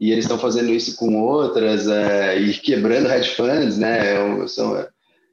e 0.00 0.10
eles 0.10 0.24
estão 0.24 0.38
fazendo 0.38 0.70
isso 0.70 0.96
com 0.96 1.20
outras 1.20 1.88
é, 1.88 2.38
e 2.38 2.54
quebrando 2.54 3.10
hedge 3.10 3.36
funds, 3.36 3.78
né? 3.78 4.14
É 4.14 4.46
são, 4.48 4.76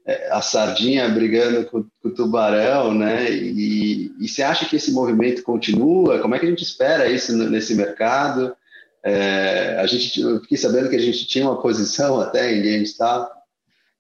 é, 0.06 0.32
a 0.32 0.42
sardinha 0.42 1.08
brigando 1.10 1.66
com, 1.66 1.84
com, 2.02 2.10
o 2.10 2.14
tubarão, 2.14 2.94
né? 2.94 3.32
E, 3.32 4.12
e 4.20 4.28
você 4.28 4.42
acha 4.42 4.66
que 4.66 4.76
esse 4.76 4.92
movimento 4.92 5.44
continua? 5.44 6.20
Como 6.20 6.34
é 6.34 6.40
que 6.40 6.46
a 6.46 6.50
gente 6.50 6.64
espera 6.64 7.08
isso 7.08 7.36
nesse 7.50 7.76
mercado? 7.76 8.56
É, 9.04 9.78
a 9.80 9.86
gente, 9.86 10.20
eu 10.20 10.42
fiquei 10.42 10.58
sabendo 10.58 10.90
que 10.90 10.96
a 10.96 11.02
gente 11.02 11.28
tinha 11.28 11.46
uma 11.46 11.62
posição 11.62 12.20
até 12.20 12.56
em 12.56 12.62
GameStop. 12.62 13.39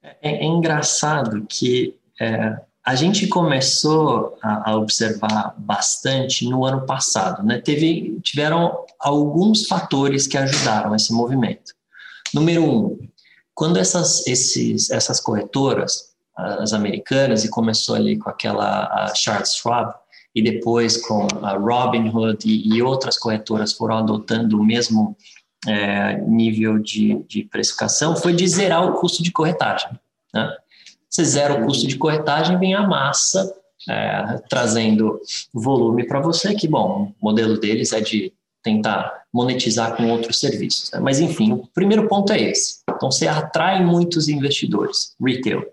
É, 0.02 0.44
é 0.44 0.46
engraçado 0.46 1.46
que 1.48 1.96
é, 2.20 2.58
a 2.86 2.96
gente 2.96 3.28
começou 3.28 4.38
a, 4.42 4.72
a, 4.72 4.78
observar 4.78 5.54
bastante 5.58 6.48
no 6.48 6.66
ano 6.66 6.86
passado, 6.86 7.44
né? 7.44 7.60
Teve, 7.60 8.20
tiveram 8.22 8.86
alguns 9.00 9.68
fatores 9.68 10.28
que 10.28 10.38
ajudaram 10.38 10.96
esse 10.96 11.14
movimento. 11.14 11.74
Número 12.34 12.64
um, 12.64 13.00
quando 13.54 13.78
essas, 13.78 14.26
esses, 14.26 14.90
essas 14.90 15.20
corretoras, 15.20 16.10
as 16.36 16.72
americanas, 16.72 17.44
e 17.44 17.50
começou 17.50 17.96
ali 17.96 18.18
com 18.18 18.30
aquela 18.30 19.14
Charles 19.14 19.54
Schwab, 19.56 19.94
e 20.34 20.42
depois 20.42 20.96
com 20.96 21.28
a 21.44 21.58
Robinhood 21.58 22.48
e, 22.48 22.76
e 22.76 22.82
outras 22.82 23.18
corretoras 23.18 23.74
foram 23.74 23.98
adotando 23.98 24.60
o 24.60 24.64
mesmo 24.64 25.18
é, 25.68 26.18
nível 26.22 26.80
de, 26.80 27.24
de 27.28 27.44
precificação, 27.44 28.16
foi 28.16 28.34
de 28.34 28.48
zerar 28.48 28.86
o 28.86 28.94
custo 28.94 29.22
de 29.22 29.32
corretagem. 29.32 29.90
Né? 30.34 30.56
Você 31.10 31.24
zera 31.24 31.56
o 31.56 31.66
custo 31.66 31.88
de 31.88 31.98
corretagem, 31.98 32.58
vem 32.58 32.74
a 32.76 32.88
massa 32.88 33.54
é, 33.90 34.42
trazendo 34.50 35.20
volume 35.54 36.06
para 36.06 36.20
você, 36.20 36.54
que, 36.54 36.68
bom, 36.68 37.14
o 37.20 37.26
modelo 37.26 37.60
deles 37.60 37.92
é 37.94 38.02
de 38.02 38.34
tentar 38.62 39.24
monetizar 39.34 39.96
com 39.96 40.10
outros 40.10 40.40
serviços. 40.40 40.92
Né? 40.92 41.00
Mas, 41.00 41.20
enfim, 41.20 41.54
o 41.54 41.68
primeiro 41.74 42.08
ponto 42.08 42.32
é 42.34 42.42
esse. 42.42 42.82
Então, 42.90 43.12
você 43.12 43.28
atrai 43.28 43.84
muitos 43.84 44.28
investidores, 44.28 45.16
retail. 45.20 45.66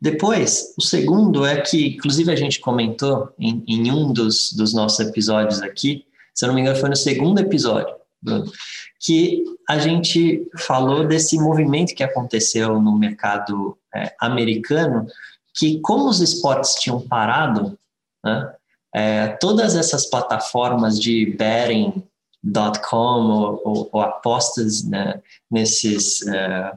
Depois, 0.00 0.74
o 0.76 0.82
segundo 0.82 1.44
é 1.46 1.60
que, 1.60 1.96
inclusive, 1.96 2.30
a 2.30 2.36
gente 2.36 2.60
comentou 2.60 3.32
em, 3.38 3.62
em 3.66 3.90
um 3.90 4.12
dos, 4.12 4.52
dos 4.52 4.74
nossos 4.74 5.00
episódios 5.00 5.62
aqui, 5.62 6.04
se 6.34 6.44
eu 6.44 6.48
não 6.48 6.54
me 6.54 6.60
engano, 6.60 6.78
foi 6.78 6.88
no 6.88 6.96
segundo 6.96 7.38
episódio, 7.38 7.94
que 9.00 9.44
a 9.68 9.78
gente 9.78 10.48
falou 10.58 11.06
desse 11.06 11.36
movimento 11.38 11.94
que 11.94 12.04
aconteceu 12.04 12.80
no 12.80 12.96
mercado 12.96 13.76
é, 13.94 14.14
americano, 14.20 15.06
que 15.54 15.80
como 15.80 16.08
os 16.08 16.20
esportes 16.20 16.74
tinham 16.74 17.00
parado, 17.00 17.78
né, 18.24 18.54
é, 18.94 19.28
todas 19.28 19.74
essas 19.74 20.06
plataformas 20.06 21.00
de 21.00 21.34
betting 21.36 22.02
.com 22.88 22.96
ou, 22.96 23.62
ou, 23.64 23.88
ou, 23.92 24.00
apostas 24.00 24.82
né, 24.82 25.22
nesses 25.48 26.26
é, 26.26 26.72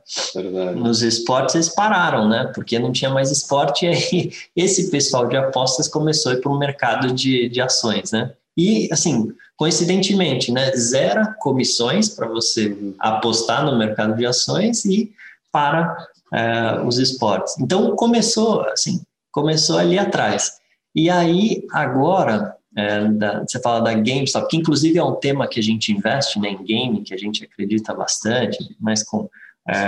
nos 0.75 1.01
esportes 1.01 1.55
eles 1.55 1.69
pararam, 1.69 2.29
né? 2.29 2.51
Porque 2.53 2.77
não 2.77 2.91
tinha 2.91 3.09
mais 3.09 3.31
esporte 3.31 3.85
e 3.87 3.89
aí 3.89 4.31
esse 4.55 4.91
pessoal 4.91 5.27
de 5.27 5.35
apostas 5.35 5.87
começou 5.87 6.31
a 6.31 6.35
ir 6.35 6.41
para 6.41 6.51
o 6.51 6.57
mercado 6.57 7.11
de, 7.11 7.49
de 7.49 7.59
ações, 7.59 8.11
né? 8.11 8.33
E 8.57 8.87
assim, 8.91 9.27
coincidentemente, 9.57 10.51
né, 10.51 10.71
zera 10.75 11.35
comissões 11.39 12.09
para 12.09 12.27
você 12.27 12.69
uhum. 12.69 12.93
apostar 12.99 13.65
no 13.65 13.77
mercado 13.77 14.15
de 14.15 14.25
ações 14.25 14.85
e 14.85 15.11
para 15.51 15.95
é, 16.33 16.81
os 16.85 16.97
esportes. 16.97 17.57
Então 17.59 17.95
começou 17.95 18.61
assim, 18.61 19.01
começou 19.31 19.77
ali 19.77 19.97
atrás. 19.97 20.53
E 20.93 21.09
aí 21.09 21.65
agora 21.71 22.55
é, 22.77 23.05
da, 23.05 23.41
você 23.41 23.59
fala 23.61 23.81
da 23.81 23.93
GameStop, 23.93 24.47
que 24.49 24.57
inclusive 24.57 24.97
é 24.97 25.03
um 25.03 25.15
tema 25.15 25.47
que 25.47 25.59
a 25.59 25.63
gente 25.63 25.91
investe 25.91 26.39
né, 26.39 26.49
em 26.49 26.63
game, 26.63 27.03
que 27.03 27.13
a 27.13 27.17
gente 27.17 27.43
acredita 27.43 27.93
bastante, 27.93 28.57
mas 28.79 29.03
com 29.03 29.29
é, 29.67 29.83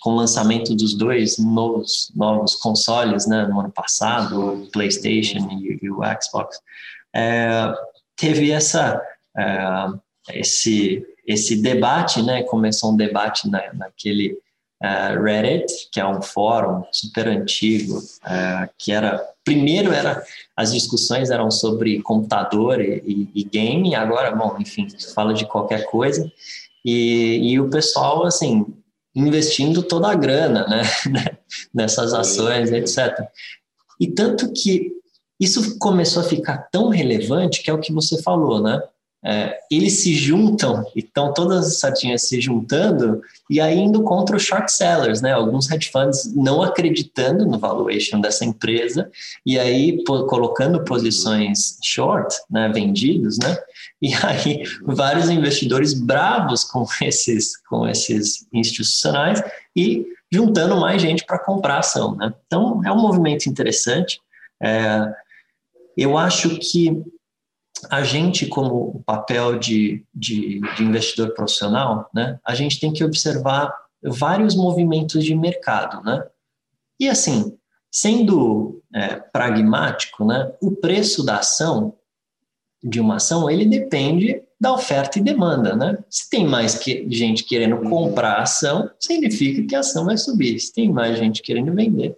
com 0.00 0.12
o 0.12 0.16
lançamento 0.16 0.74
dos 0.74 0.94
dois 0.94 1.38
novos, 1.38 2.10
novos 2.16 2.54
consoles 2.54 3.26
né, 3.26 3.46
no 3.46 3.60
ano 3.60 3.70
passado, 3.70 4.62
o 4.62 4.70
PlayStation 4.70 5.46
e, 5.50 5.78
e 5.82 5.90
o 5.90 6.00
Xbox, 6.22 6.58
é, 7.14 7.70
teve 8.20 8.50
essa, 8.50 9.00
é, 9.36 9.86
esse, 10.34 11.02
esse 11.26 11.56
debate, 11.62 12.22
né, 12.22 12.42
começou 12.42 12.92
um 12.92 12.96
debate 12.96 13.48
na, 13.48 13.72
naquele 13.72 14.38
uh, 14.82 15.22
Reddit, 15.22 15.88
que 15.90 15.98
é 15.98 16.06
um 16.06 16.20
fórum 16.20 16.84
super 16.92 17.26
antigo, 17.26 17.96
uh, 17.98 18.68
que 18.76 18.92
era 18.92 19.26
primeiro 19.42 19.90
era 19.92 20.22
as 20.54 20.72
discussões 20.72 21.30
eram 21.30 21.50
sobre 21.50 22.02
computador 22.02 22.80
e, 22.80 23.02
e, 23.34 23.40
e 23.40 23.44
game, 23.44 23.94
agora, 23.94 24.30
bom, 24.36 24.56
enfim, 24.60 24.86
fala 25.14 25.32
de 25.32 25.46
qualquer 25.46 25.86
coisa. 25.86 26.30
E, 26.84 27.52
e 27.52 27.58
o 27.58 27.70
pessoal 27.70 28.24
assim 28.26 28.66
investindo 29.14 29.82
toda 29.82 30.08
a 30.08 30.14
grana, 30.14 30.66
né, 30.68 30.82
nessas 31.74 32.12
ações, 32.12 32.70
etc. 32.70 33.26
E 33.98 34.08
tanto 34.08 34.52
que 34.52 34.99
isso 35.40 35.78
começou 35.78 36.22
a 36.22 36.26
ficar 36.26 36.68
tão 36.70 36.88
relevante 36.88 37.62
que 37.62 37.70
é 37.70 37.74
o 37.74 37.80
que 37.80 37.92
você 37.92 38.22
falou, 38.22 38.62
né? 38.62 38.80
é, 39.22 39.58
eles 39.70 40.00
se 40.00 40.14
juntam, 40.14 40.82
então 40.96 41.32
todas 41.34 41.66
as 41.66 41.78
sardinhas 41.78 42.22
se 42.22 42.40
juntando 42.40 43.20
e 43.50 43.60
indo 43.60 44.02
contra 44.02 44.34
os 44.34 44.42
short 44.42 44.72
sellers, 44.72 45.20
né? 45.20 45.32
Alguns 45.32 45.70
hedge 45.70 45.90
funds 45.90 46.34
não 46.34 46.62
acreditando 46.62 47.44
no 47.44 47.58
valuation 47.58 48.18
dessa 48.18 48.46
empresa 48.46 49.10
e 49.44 49.58
aí 49.58 50.02
pô, 50.04 50.24
colocando 50.26 50.82
posições 50.84 51.78
short, 51.82 52.34
né? 52.50 52.70
Vendidos, 52.70 53.38
né? 53.38 53.58
E 54.00 54.14
aí 54.24 54.62
vários 54.82 55.28
investidores 55.28 55.92
bravos 55.92 56.64
com 56.64 56.86
esses, 57.02 57.58
com 57.68 57.86
esses 57.86 58.46
institucionais 58.50 59.42
e 59.76 60.06
juntando 60.32 60.80
mais 60.80 61.02
gente 61.02 61.26
para 61.26 61.38
comprar 61.38 61.80
ação, 61.80 62.16
né? 62.16 62.32
Então 62.46 62.80
é 62.86 62.90
um 62.90 63.00
movimento 63.02 63.46
interessante. 63.46 64.18
É, 64.62 65.12
eu 66.00 66.16
acho 66.16 66.58
que 66.58 67.04
a 67.90 68.02
gente, 68.02 68.46
como 68.46 69.02
papel 69.04 69.58
de, 69.58 70.02
de, 70.14 70.60
de, 70.74 70.82
investidor 70.82 71.34
profissional, 71.34 72.08
né, 72.14 72.38
a 72.44 72.54
gente 72.54 72.80
tem 72.80 72.90
que 72.90 73.04
observar 73.04 73.70
vários 74.02 74.54
movimentos 74.56 75.22
de 75.22 75.34
mercado, 75.34 76.02
né? 76.02 76.26
E 76.98 77.06
assim, 77.06 77.54
sendo 77.92 78.82
é, 78.94 79.16
pragmático, 79.16 80.24
né, 80.24 80.50
o 80.62 80.72
preço 80.72 81.22
da 81.22 81.38
ação 81.38 81.94
de 82.82 82.98
uma 82.98 83.16
ação 83.16 83.50
ele 83.50 83.66
depende 83.66 84.42
da 84.58 84.72
oferta 84.72 85.18
e 85.18 85.22
demanda, 85.22 85.76
né? 85.76 85.98
Se 86.08 86.30
tem 86.30 86.46
mais 86.46 86.78
que, 86.78 87.06
gente 87.10 87.44
querendo 87.44 87.78
comprar 87.90 88.36
a 88.36 88.42
ação, 88.42 88.90
significa 88.98 89.66
que 89.66 89.74
a 89.74 89.80
ação 89.80 90.06
vai 90.06 90.16
subir. 90.16 90.58
Se 90.58 90.72
tem 90.72 90.90
mais 90.90 91.18
gente 91.18 91.42
querendo 91.42 91.74
vender, 91.74 92.16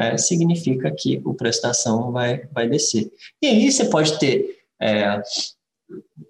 é, 0.00 0.16
significa 0.16 0.90
que 0.90 1.20
o 1.24 1.34
preço 1.34 1.60
da 1.62 1.70
ação 1.70 2.10
vai, 2.10 2.42
vai 2.52 2.68
descer. 2.68 3.10
E 3.42 3.46
aí 3.46 3.70
você 3.70 3.84
pode 3.84 4.18
ter 4.18 4.56
é, 4.80 5.22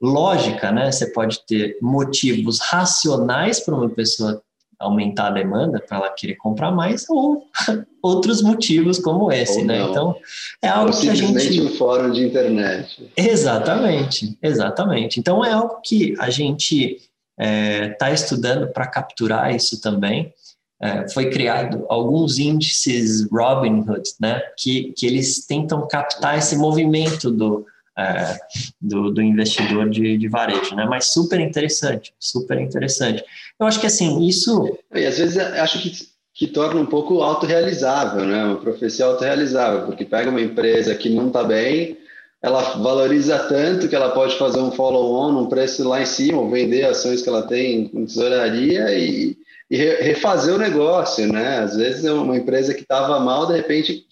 lógica, 0.02 0.72
né? 0.72 0.90
Você 0.90 1.06
pode 1.12 1.46
ter 1.46 1.78
motivos 1.80 2.58
racionais 2.58 3.60
para 3.60 3.76
uma 3.76 3.88
pessoa 3.88 4.42
aumentar 4.76 5.26
a 5.26 5.30
demanda, 5.30 5.78
para 5.78 5.98
ela 5.98 6.10
querer 6.10 6.36
comprar 6.36 6.72
mais, 6.72 7.04
ou 7.08 7.44
outros 8.02 8.42
motivos 8.42 8.98
como 8.98 9.30
esse, 9.30 9.60
ou 9.60 9.66
né? 9.66 9.78
Não. 9.78 9.90
Então, 9.90 10.16
é 10.62 10.68
algo 10.68 10.92
ou 10.92 11.00
que 11.00 11.08
a 11.08 11.14
gente... 11.14 11.60
um 11.60 11.68
fórum 11.76 12.10
de 12.10 12.24
internet. 12.24 13.12
Exatamente, 13.16 14.38
exatamente. 14.42 15.20
Então, 15.20 15.44
é 15.44 15.52
algo 15.52 15.80
que 15.84 16.16
a 16.18 16.30
gente 16.30 16.96
está 16.96 17.06
é, 17.38 17.88
tá 17.90 18.10
estudando 18.10 18.72
para 18.72 18.86
capturar 18.86 19.54
isso 19.54 19.80
também. 19.80 20.32
É, 20.82 21.06
foi 21.10 21.28
criado 21.28 21.84
alguns 21.90 22.38
índices 22.38 23.28
Robinhood, 23.30 24.10
né? 24.18 24.40
Que, 24.56 24.94
que 24.96 25.06
eles 25.06 25.44
tentam 25.44 25.86
captar 25.86 26.38
esse 26.38 26.56
movimento 26.56 27.30
do 27.30 27.66
é, 27.98 28.38
do, 28.80 29.10
do, 29.10 29.20
investidor 29.20 29.90
de, 29.90 30.16
de, 30.16 30.28
varejo, 30.28 30.74
né? 30.74 30.86
Mas 30.88 31.12
super 31.12 31.38
interessante, 31.38 32.14
super 32.18 32.58
interessante. 32.58 33.22
Eu 33.58 33.66
acho 33.66 33.78
que 33.78 33.86
assim, 33.86 34.26
isso. 34.26 34.74
E 34.94 35.04
às 35.04 35.18
vezes 35.18 35.36
acho 35.36 35.82
que, 35.82 35.92
que 36.32 36.46
torna 36.46 36.80
um 36.80 36.86
pouco 36.86 37.20
autorrealizável, 37.20 38.24
né? 38.24 38.44
Uma 38.44 38.56
profecia 38.56 39.04
autorrealizável, 39.04 39.84
porque 39.84 40.06
pega 40.06 40.30
uma 40.30 40.40
empresa 40.40 40.94
que 40.94 41.10
não 41.10 41.26
está 41.26 41.44
bem, 41.44 41.98
ela 42.40 42.62
valoriza 42.78 43.38
tanto 43.38 43.86
que 43.86 43.94
ela 43.94 44.10
pode 44.10 44.38
fazer 44.38 44.60
um 44.60 44.70
follow-on 44.70 45.32
num 45.32 45.46
preço 45.46 45.86
lá 45.86 46.00
em 46.00 46.06
cima, 46.06 46.38
ou 46.38 46.48
vender 46.48 46.84
ações 46.84 47.20
que 47.20 47.28
ela 47.28 47.42
tem 47.42 47.90
em 47.92 48.06
tesouraria 48.06 48.94
e, 48.98 49.36
e 49.70 49.76
refazer 49.76 50.54
o 50.54 50.58
negócio, 50.58 51.32
né? 51.32 51.60
Às 51.60 51.76
vezes 51.76 52.04
é 52.04 52.12
uma 52.12 52.36
empresa 52.36 52.74
que 52.74 52.82
estava 52.82 53.20
mal, 53.20 53.46
de 53.46 53.54
repente 53.54 54.04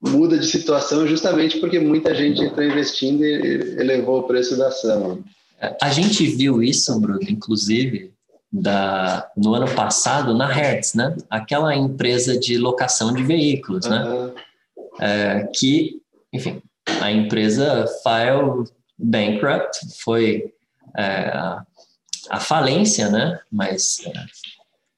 muda 0.00 0.36
de 0.36 0.46
situação 0.46 1.06
justamente 1.06 1.58
porque 1.58 1.78
muita 1.78 2.14
gente 2.14 2.42
entrou 2.42 2.66
investindo 2.66 3.24
e 3.24 3.80
elevou 3.80 4.20
o 4.20 4.22
preço 4.24 4.56
da 4.56 4.68
ação. 4.68 5.22
A 5.80 5.90
gente 5.90 6.26
viu 6.26 6.62
isso, 6.62 6.98
Bruno, 7.00 7.20
inclusive, 7.28 8.12
da, 8.52 9.30
no 9.36 9.54
ano 9.54 9.72
passado 9.74 10.36
na 10.36 10.46
Hertz, 10.46 10.94
né? 10.94 11.16
Aquela 11.30 11.74
empresa 11.74 12.38
de 12.38 12.58
locação 12.58 13.14
de 13.14 13.22
veículos, 13.22 13.86
né? 13.86 14.04
Uhum. 14.04 14.34
É, 15.00 15.48
que, 15.54 16.02
enfim, 16.32 16.60
a 17.00 17.10
empresa 17.10 17.86
file 18.02 18.64
bankrupt, 18.98 19.78
foi 20.00 20.52
é, 20.96 21.32
a 22.28 22.40
falência, 22.40 23.08
né? 23.08 23.38
Mas 23.50 24.00
é, 24.06 24.12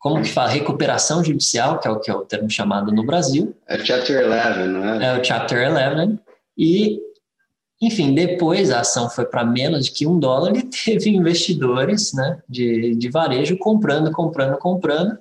como 0.05 0.21
que 0.21 0.29
fala, 0.29 0.51
recuperação 0.51 1.25
judicial, 1.25 1.79
que 1.79 1.89
é 1.89 1.91
o 1.91 1.99
que 1.99 2.11
é 2.11 2.15
o 2.15 2.27
termo 2.27 2.51
chamado 2.51 2.93
no 2.93 3.07
Brasil. 3.07 3.57
É 3.67 3.83
Chapter 3.83 4.31
11, 4.31 4.69
não 4.69 4.85
é? 4.85 5.07
É 5.07 5.19
o 5.19 5.25
Chapter 5.25 5.67
11. 5.67 6.19
E, 6.59 7.01
enfim, 7.81 8.15
depois 8.15 8.71
a 8.71 8.81
ação 8.81 9.09
foi 9.09 9.25
para 9.25 9.43
menos 9.47 9.87
de 9.87 9.93
que 9.93 10.07
um 10.07 10.19
dólar 10.19 10.55
e 10.55 10.63
teve 10.85 11.09
investidores 11.09 12.13
né, 12.13 12.39
de, 12.47 12.95
de 12.97 13.09
varejo 13.09 13.57
comprando, 13.57 14.13
comprando, 14.13 14.59
comprando, 14.59 15.17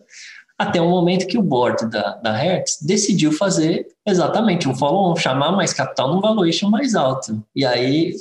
até 0.60 0.82
o 0.82 0.90
momento 0.90 1.28
que 1.28 1.38
o 1.38 1.42
board 1.42 1.90
da, 1.90 2.16
da 2.16 2.34
Hertz 2.36 2.80
decidiu 2.82 3.32
fazer 3.32 3.88
exatamente 4.06 4.68
um 4.68 4.76
follow-on, 4.76 5.16
chamar 5.16 5.54
mais 5.54 5.72
capital 5.72 6.14
num 6.14 6.20
valuation 6.20 6.70
mais 6.70 6.94
alto. 6.94 7.42
E 7.56 7.66
aí 7.66 8.16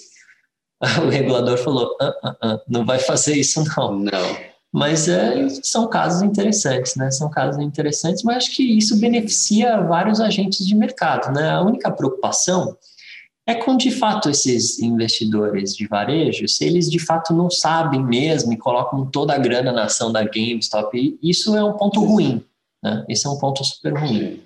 o 1.04 1.08
regulador 1.08 1.58
falou, 1.58 1.96
ah, 2.00 2.14
ah, 2.22 2.36
ah, 2.40 2.60
não 2.68 2.86
vai 2.86 3.00
fazer 3.00 3.34
isso 3.34 3.64
não. 3.76 3.98
Não. 3.98 4.51
Mas 4.72 5.06
é, 5.06 5.48
são 5.62 5.86
casos 5.86 6.22
interessantes, 6.22 6.96
né? 6.96 7.10
São 7.10 7.28
casos 7.28 7.62
interessantes, 7.62 8.22
mas 8.22 8.38
acho 8.38 8.56
que 8.56 8.62
isso 8.62 8.98
beneficia 8.98 9.82
vários 9.82 10.18
agentes 10.18 10.66
de 10.66 10.74
mercado, 10.74 11.30
né? 11.30 11.50
A 11.50 11.60
única 11.60 11.90
preocupação 11.90 12.74
é 13.46 13.54
com, 13.54 13.76
de 13.76 13.90
fato, 13.90 14.30
esses 14.30 14.78
investidores 14.78 15.76
de 15.76 15.86
varejo, 15.86 16.48
se 16.48 16.64
eles 16.64 16.90
de 16.90 16.98
fato 16.98 17.34
não 17.34 17.50
sabem 17.50 18.02
mesmo 18.02 18.52
e 18.52 18.56
colocam 18.56 19.04
toda 19.04 19.34
a 19.34 19.38
grana 19.38 19.72
na 19.72 19.84
ação 19.84 20.10
da 20.10 20.22
GameStop, 20.22 21.18
isso 21.22 21.54
é 21.54 21.62
um 21.62 21.74
ponto 21.74 22.02
ruim, 22.02 22.42
né? 22.82 23.04
Esse 23.08 23.26
é 23.26 23.30
um 23.30 23.38
ponto 23.38 23.62
super 23.62 23.92
ruim. 23.94 24.42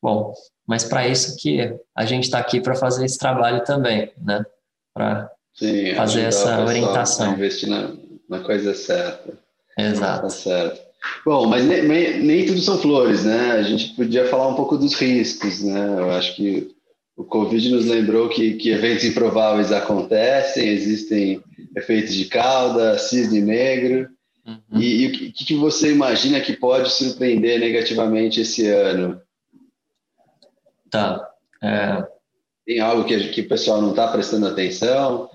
Bom, 0.00 0.32
mas 0.66 0.84
para 0.84 1.06
isso 1.06 1.36
que 1.36 1.76
a 1.94 2.06
gente 2.06 2.24
está 2.24 2.38
aqui 2.38 2.60
para 2.60 2.74
fazer 2.74 3.04
esse 3.04 3.18
trabalho 3.18 3.62
também, 3.62 4.10
né? 4.22 4.42
Para 4.94 5.30
fazer 5.96 6.22
essa 6.22 6.64
orientação. 6.64 7.34
Investir 7.34 7.68
na, 7.68 7.94
na 8.28 8.40
coisa 8.40 8.72
certa. 8.74 9.45
Exato. 9.76 10.22
Tá 10.22 10.28
certo. 10.30 10.86
Bom, 11.24 11.46
mas 11.46 11.64
nem, 11.64 11.82
nem, 11.86 12.22
nem, 12.22 12.46
tudo 12.46 12.60
são 12.60 12.78
flores, 12.78 13.24
né? 13.24 13.52
A 13.52 13.62
gente 13.62 13.94
podia 13.94 14.26
falar 14.28 14.48
um 14.48 14.54
pouco 14.54 14.76
dos 14.76 14.94
riscos, 14.94 15.62
né? 15.62 15.94
Eu 15.98 16.10
acho 16.10 16.34
que 16.34 16.74
o 17.16 17.24
Covid 17.24 17.70
nos 17.70 17.86
lembrou 17.86 18.28
que, 18.28 18.54
que 18.54 18.70
eventos 18.70 19.04
improváveis 19.04 19.72
acontecem, 19.72 20.68
existem 20.68 21.42
efeitos 21.76 22.14
de 22.14 22.26
cauda, 22.26 22.98
cisne 22.98 23.40
negro. 23.40 24.08
Uhum. 24.46 24.80
E, 24.80 25.04
e, 25.04 25.06
o 25.06 25.32
que, 25.32 25.44
que 25.44 25.54
você 25.54 25.92
imagina 25.92 26.40
que 26.40 26.52
pode 26.52 26.90
surpreender 26.90 27.58
negativamente 27.58 28.40
esse 28.40 28.68
ano? 28.68 29.20
Tá. 30.90 31.28
É... 31.62 32.06
Tem 32.64 32.80
algo 32.80 33.04
que, 33.04 33.28
que 33.28 33.40
o 33.42 33.48
pessoal 33.48 33.80
não 33.80 33.90
está 33.90 34.08
prestando 34.08 34.46
atenção? 34.46 35.30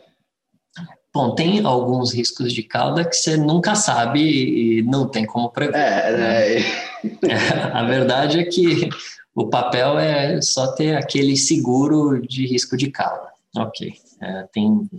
Bom, 1.13 1.36
tem 1.36 1.65
alguns 1.65 2.13
riscos 2.13 2.54
de 2.54 2.63
cauda 2.63 3.04
que 3.04 3.15
você 3.15 3.36
nunca 3.36 3.76
sabe 3.76 4.21
e 4.21 4.82
não 4.84 5.08
tem 5.08 5.26
como 5.26 5.50
prever. 5.50 5.76
É, 5.76 6.17
né? 6.17 6.60
É. 6.60 6.63
A 7.74 7.84
verdade 7.84 8.39
é 8.39 8.43
que 8.45 8.89
o 9.36 9.50
papel 9.50 10.00
é 10.00 10.41
só 10.41 10.71
ter 10.74 10.95
aquele 10.95 11.36
seguro 11.36 12.21
de 12.26 12.45
risco 12.45 12.78
de 12.78 12.89
cauda. 12.89 13.30
Ok. 13.58 13.93
É, 14.21 14.47
tem... 14.54 14.89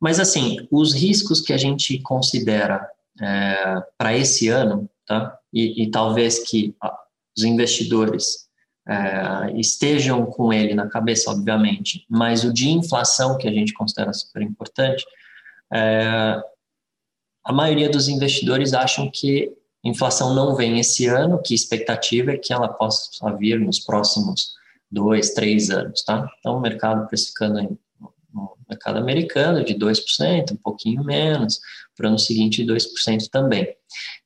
Mas, 0.00 0.18
assim, 0.18 0.66
os 0.70 0.94
riscos 0.94 1.42
que 1.42 1.52
a 1.52 1.58
gente 1.58 1.98
considera 2.00 2.88
é, 3.20 3.82
para 3.98 4.16
esse 4.16 4.48
ano, 4.48 4.88
tá? 5.06 5.36
E, 5.52 5.82
e 5.82 5.90
talvez 5.90 6.38
que 6.38 6.74
os 7.36 7.44
investidores 7.44 8.48
é, 8.88 9.52
estejam 9.58 10.26
com 10.26 10.52
ele 10.52 10.74
na 10.74 10.88
cabeça, 10.88 11.30
obviamente, 11.30 12.04
mas 12.08 12.44
o 12.44 12.52
de 12.52 12.68
inflação, 12.70 13.36
que 13.38 13.46
a 13.46 13.52
gente 13.52 13.72
considera 13.72 14.12
super 14.12 14.42
importante, 14.42 15.04
é, 15.72 16.42
a 17.44 17.52
maioria 17.52 17.88
dos 17.88 18.08
investidores 18.08 18.72
acham 18.72 19.10
que 19.10 19.52
inflação 19.84 20.34
não 20.34 20.54
vem 20.54 20.78
esse 20.78 21.06
ano, 21.06 21.40
que 21.42 21.54
expectativa 21.54 22.32
é 22.32 22.38
que 22.38 22.52
ela 22.52 22.68
possa 22.68 23.34
vir 23.36 23.58
nos 23.58 23.78
próximos 23.80 24.54
dois, 24.90 25.30
três 25.30 25.70
anos, 25.70 26.02
tá? 26.02 26.28
Então, 26.38 26.56
o 26.56 26.60
mercado 26.60 27.06
precificando 27.06 27.62
no 27.62 27.78
mercado 28.70 28.98
americano 28.98 29.64
de 29.64 29.74
2%, 29.74 30.52
um 30.52 30.56
pouquinho 30.56 31.04
menos, 31.04 31.60
para 31.96 32.06
o 32.06 32.08
ano 32.08 32.18
seguinte 32.18 32.64
2% 32.64 33.28
também. 33.30 33.68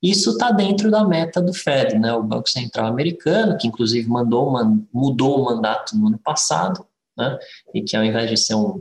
Isso 0.03 0.31
está 0.31 0.51
dentro 0.53 0.91
da 0.91 1.05
meta 1.05 1.43
do 1.43 1.53
Fed, 1.53 1.99
né? 1.99 2.13
o 2.13 2.23
Banco 2.23 2.49
Central 2.49 2.87
americano, 2.87 3.57
que 3.59 3.67
inclusive 3.67 4.09
mandou 4.09 4.49
uma, 4.49 4.79
mudou 4.93 5.41
o 5.41 5.45
mandato 5.47 5.97
no 5.97 6.09
ano 6.09 6.19
passado, 6.19 6.87
né? 7.17 7.39
e 7.75 7.83
que 7.83 7.97
ao 7.97 8.05
invés 8.05 8.31
de 8.31 8.37
ser 8.37 8.55
um, 8.55 8.81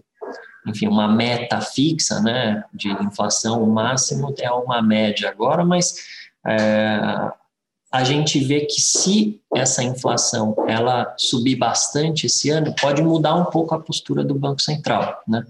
enfim, 0.68 0.88
uma 0.88 1.08
meta 1.08 1.60
fixa 1.62 2.22
né, 2.22 2.64
de 2.74 2.90
inflação, 2.90 3.66
máximo 3.66 4.34
é 4.40 4.52
uma 4.52 4.82
média 4.82 5.30
agora, 5.30 5.66
mas 5.66 5.96
é, 6.46 7.32
a 7.94 8.04
gente 8.04 8.40
vê 8.44 8.62
que 8.62 8.82
se 8.82 9.40
essa 9.56 9.84
inflação 9.84 10.56
ela 10.68 11.14
subir 11.16 11.56
bastante 11.56 12.26
esse 12.26 12.50
ano, 12.50 12.74
pode 12.82 13.04
mudar 13.04 13.36
um 13.36 13.46
pouco 13.46 13.76
a 13.76 13.80
postura 13.80 14.24
do 14.24 14.34
Banco 14.34 14.64
Central, 14.64 15.22
né? 15.28 15.46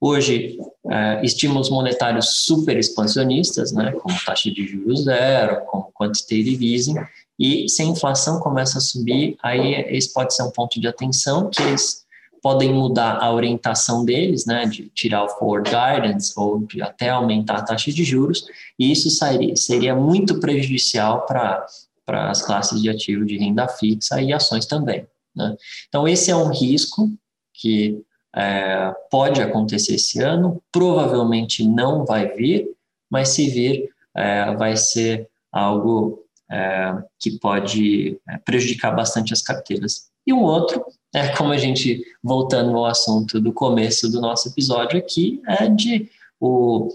Hoje, 0.00 0.58
é, 0.90 1.24
estímulos 1.24 1.70
monetários 1.70 2.44
super 2.44 2.76
expansionistas, 2.76 3.70
né, 3.70 3.92
como 3.92 4.18
taxa 4.24 4.50
de 4.50 4.66
juros 4.66 5.04
zero, 5.04 5.60
como 5.66 5.92
quantitative 5.92 6.74
easing, 6.74 6.96
e 7.38 7.68
se 7.68 7.82
a 7.82 7.84
inflação 7.84 8.40
começa 8.40 8.78
a 8.78 8.80
subir, 8.80 9.36
aí 9.40 9.74
esse 9.94 10.12
pode 10.12 10.34
ser 10.34 10.42
um 10.42 10.50
ponto 10.50 10.80
de 10.80 10.88
atenção, 10.88 11.50
que 11.50 11.62
eles 11.62 12.04
podem 12.42 12.72
mudar 12.72 13.18
a 13.22 13.32
orientação 13.32 14.04
deles, 14.04 14.46
né, 14.46 14.66
de 14.66 14.88
tirar 14.90 15.24
o 15.24 15.28
forward 15.28 15.70
guidance 15.70 16.32
ou 16.36 16.60
de 16.66 16.82
até 16.82 17.10
aumentar 17.10 17.56
a 17.56 17.62
taxa 17.62 17.92
de 17.92 18.04
juros, 18.04 18.44
e 18.78 18.90
isso 18.90 19.10
seria, 19.10 19.54
seria 19.56 19.94
muito 19.94 20.40
prejudicial 20.40 21.26
para 21.26 21.66
as 22.08 22.42
classes 22.42 22.80
de 22.80 22.88
ativo 22.88 23.24
de 23.24 23.38
renda 23.38 23.68
fixa 23.68 24.20
e 24.20 24.32
ações 24.32 24.66
também. 24.66 25.06
Né? 25.34 25.56
Então, 25.88 26.08
esse 26.08 26.30
é 26.30 26.36
um 26.36 26.50
risco 26.50 27.08
que 27.54 28.02
é, 28.34 28.92
pode 29.10 29.42
acontecer 29.42 29.94
esse 29.94 30.20
ano, 30.20 30.62
provavelmente 30.72 31.66
não 31.66 32.04
vai 32.04 32.28
vir, 32.34 32.68
mas 33.10 33.30
se 33.30 33.48
vir, 33.48 33.90
é, 34.14 34.54
vai 34.54 34.76
ser 34.76 35.28
algo 35.52 36.24
é, 36.50 36.94
que 37.18 37.38
pode 37.38 38.18
é, 38.28 38.38
prejudicar 38.38 38.94
bastante 38.94 39.32
as 39.32 39.42
carteiras. 39.42 40.09
E 40.26 40.32
um 40.32 40.42
outro, 40.42 40.84
é 41.14 41.28
como 41.36 41.52
a 41.52 41.58
gente, 41.58 42.04
voltando 42.22 42.76
ao 42.76 42.86
assunto 42.86 43.40
do 43.40 43.52
começo 43.52 44.10
do 44.10 44.20
nosso 44.20 44.48
episódio 44.48 44.98
aqui, 44.98 45.40
é 45.46 45.68
de 45.68 46.08
o, 46.38 46.88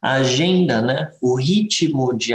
a 0.00 0.14
agenda, 0.14 0.80
né, 0.80 1.12
o 1.20 1.34
ritmo 1.34 2.14
de, 2.14 2.32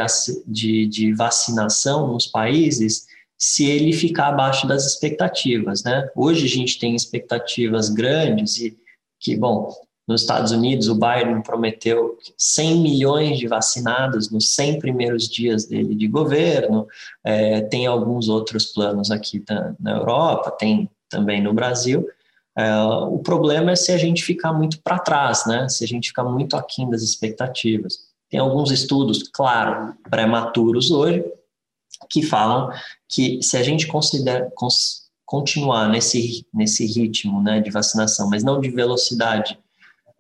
de, 0.48 0.88
de 0.88 1.14
vacinação 1.14 2.08
nos 2.08 2.28
países 2.28 3.08
se 3.38 3.66
ele 3.66 3.92
ficar 3.92 4.28
abaixo 4.28 4.68
das 4.68 4.86
expectativas, 4.86 5.84
né? 5.84 6.08
Hoje 6.16 6.46
a 6.46 6.48
gente 6.48 6.78
tem 6.78 6.96
expectativas 6.96 7.90
grandes 7.90 8.58
e 8.58 8.78
que, 9.20 9.36
bom, 9.36 9.74
nos 10.12 10.22
Estados 10.22 10.52
Unidos 10.52 10.88
o 10.88 10.96
Biden 10.96 11.42
prometeu 11.42 12.18
100 12.38 12.82
milhões 12.82 13.40
de 13.40 13.48
vacinados 13.48 14.30
nos 14.30 14.54
100 14.54 14.80
primeiros 14.80 15.28
dias 15.28 15.66
dele 15.66 15.96
de 15.96 16.08
governo, 16.08 16.86
é, 17.24 17.62
tem 17.62 17.88
alguns 17.88 18.28
outros 18.28 18.66
planos 18.66 19.10
aqui 19.10 19.40
da, 19.40 19.74
na 19.80 19.92
Europa, 19.92 20.52
tem 20.52 20.90
também 21.10 21.42
no 21.42 21.54
Brasil. 21.54 22.08
É, 22.58 22.84
o 22.84 23.20
problema 23.20 23.72
é 23.72 23.76
se 23.76 23.92
a 23.92 23.98
gente 23.98 24.24
ficar 24.24 24.52
muito 24.52 24.82
para 24.84 25.00
trás, 25.00 25.46
né? 25.48 25.70
Se 25.70 25.84
a 25.84 25.88
gente 25.88 26.10
ficar 26.10 26.26
muito 26.26 26.58
aquém 26.58 26.90
das 26.90 27.02
expectativas. 27.02 28.00
Tem 28.30 28.40
alguns 28.40 28.72
estudos, 28.72 29.24
claro, 29.24 29.94
prematuros 30.10 30.92
hoje, 30.92 31.24
que 32.10 32.22
falam 32.22 32.70
que 33.08 33.42
se 33.42 33.56
a 33.56 33.64
gente 33.64 33.88
considera, 33.88 34.52
cons, 34.56 35.10
continuar 35.26 35.88
nesse, 35.88 36.46
nesse 36.54 36.86
ritmo 36.86 37.42
né, 37.42 37.62
de 37.62 37.70
vacinação, 37.72 38.30
mas 38.30 38.44
não 38.44 38.60
de 38.60 38.70
velocidade 38.70 39.58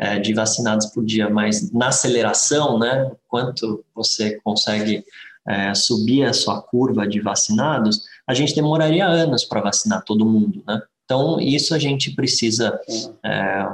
é, 0.01 0.17
de 0.19 0.33
vacinados 0.33 0.87
por 0.87 1.05
dia, 1.05 1.29
mas 1.29 1.71
na 1.71 1.89
aceleração, 1.89 2.79
né, 2.79 3.11
quanto 3.27 3.85
você 3.93 4.39
consegue 4.43 5.05
é, 5.47 5.75
subir 5.75 6.23
a 6.23 6.33
sua 6.33 6.59
curva 6.59 7.07
de 7.07 7.19
vacinados, 7.19 8.01
a 8.27 8.33
gente 8.33 8.55
demoraria 8.55 9.05
anos 9.05 9.45
para 9.45 9.61
vacinar 9.61 10.03
todo 10.03 10.25
mundo, 10.25 10.63
né? 10.67 10.81
Então, 11.05 11.39
isso 11.39 11.75
a 11.75 11.79
gente 11.79 12.11
precisa, 12.11 12.79
é, 13.23 13.67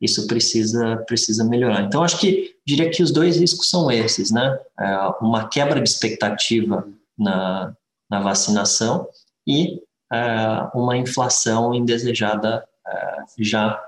isso 0.00 0.26
precisa, 0.26 0.96
precisa 1.06 1.44
melhorar. 1.44 1.82
Então, 1.82 2.02
acho 2.02 2.18
que 2.18 2.56
diria 2.66 2.90
que 2.90 3.02
os 3.02 3.12
dois 3.12 3.36
riscos 3.36 3.68
são 3.70 3.90
esses, 3.90 4.32
né? 4.32 4.58
É, 4.80 4.96
uma 5.20 5.48
quebra 5.48 5.80
de 5.80 5.88
expectativa 5.88 6.88
na, 7.16 7.72
na 8.10 8.20
vacinação 8.20 9.06
e 9.46 9.80
uh, 10.12 10.78
uma 10.78 10.96
inflação 10.96 11.72
indesejada 11.72 12.64
uh, 12.86 13.24
já 13.38 13.82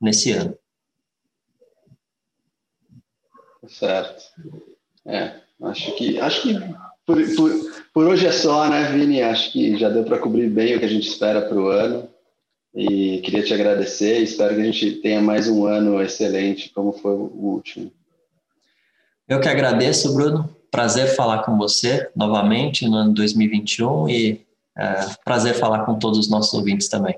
nesse 0.00 0.32
ano. 0.32 0.56
Certo. 3.66 4.24
É, 5.06 5.32
acho 5.62 5.96
que 5.96 6.20
acho 6.20 6.42
que 6.42 6.54
por, 7.04 7.16
por, 7.36 7.50
por 7.94 8.06
hoje 8.06 8.26
é 8.26 8.32
só, 8.32 8.68
né, 8.68 8.92
Vini? 8.92 9.22
Acho 9.22 9.50
que 9.50 9.78
já 9.78 9.88
deu 9.88 10.04
para 10.04 10.18
cobrir 10.18 10.48
bem 10.48 10.76
o 10.76 10.78
que 10.78 10.84
a 10.84 10.88
gente 10.88 11.08
espera 11.08 11.42
para 11.42 11.56
o 11.56 11.68
ano. 11.68 12.08
E 12.74 13.18
queria 13.22 13.42
te 13.42 13.54
agradecer. 13.54 14.18
Espero 14.18 14.54
que 14.54 14.60
a 14.60 14.64
gente 14.64 14.92
tenha 15.00 15.20
mais 15.20 15.48
um 15.48 15.64
ano 15.64 16.00
excelente, 16.02 16.68
como 16.68 16.92
foi 16.92 17.12
o 17.12 17.32
último. 17.34 17.90
Eu 19.26 19.40
que 19.40 19.48
agradeço, 19.48 20.14
Bruno. 20.14 20.54
Prazer 20.70 21.06
falar 21.16 21.42
com 21.42 21.56
você 21.56 22.10
novamente 22.14 22.86
no 22.86 22.96
ano 22.96 23.14
2021 23.14 24.08
e 24.08 24.46
é, 24.76 25.06
prazer 25.24 25.54
falar 25.54 25.84
com 25.84 25.98
todos 25.98 26.18
os 26.18 26.30
nossos 26.30 26.52
ouvintes 26.52 26.88
também. 26.88 27.14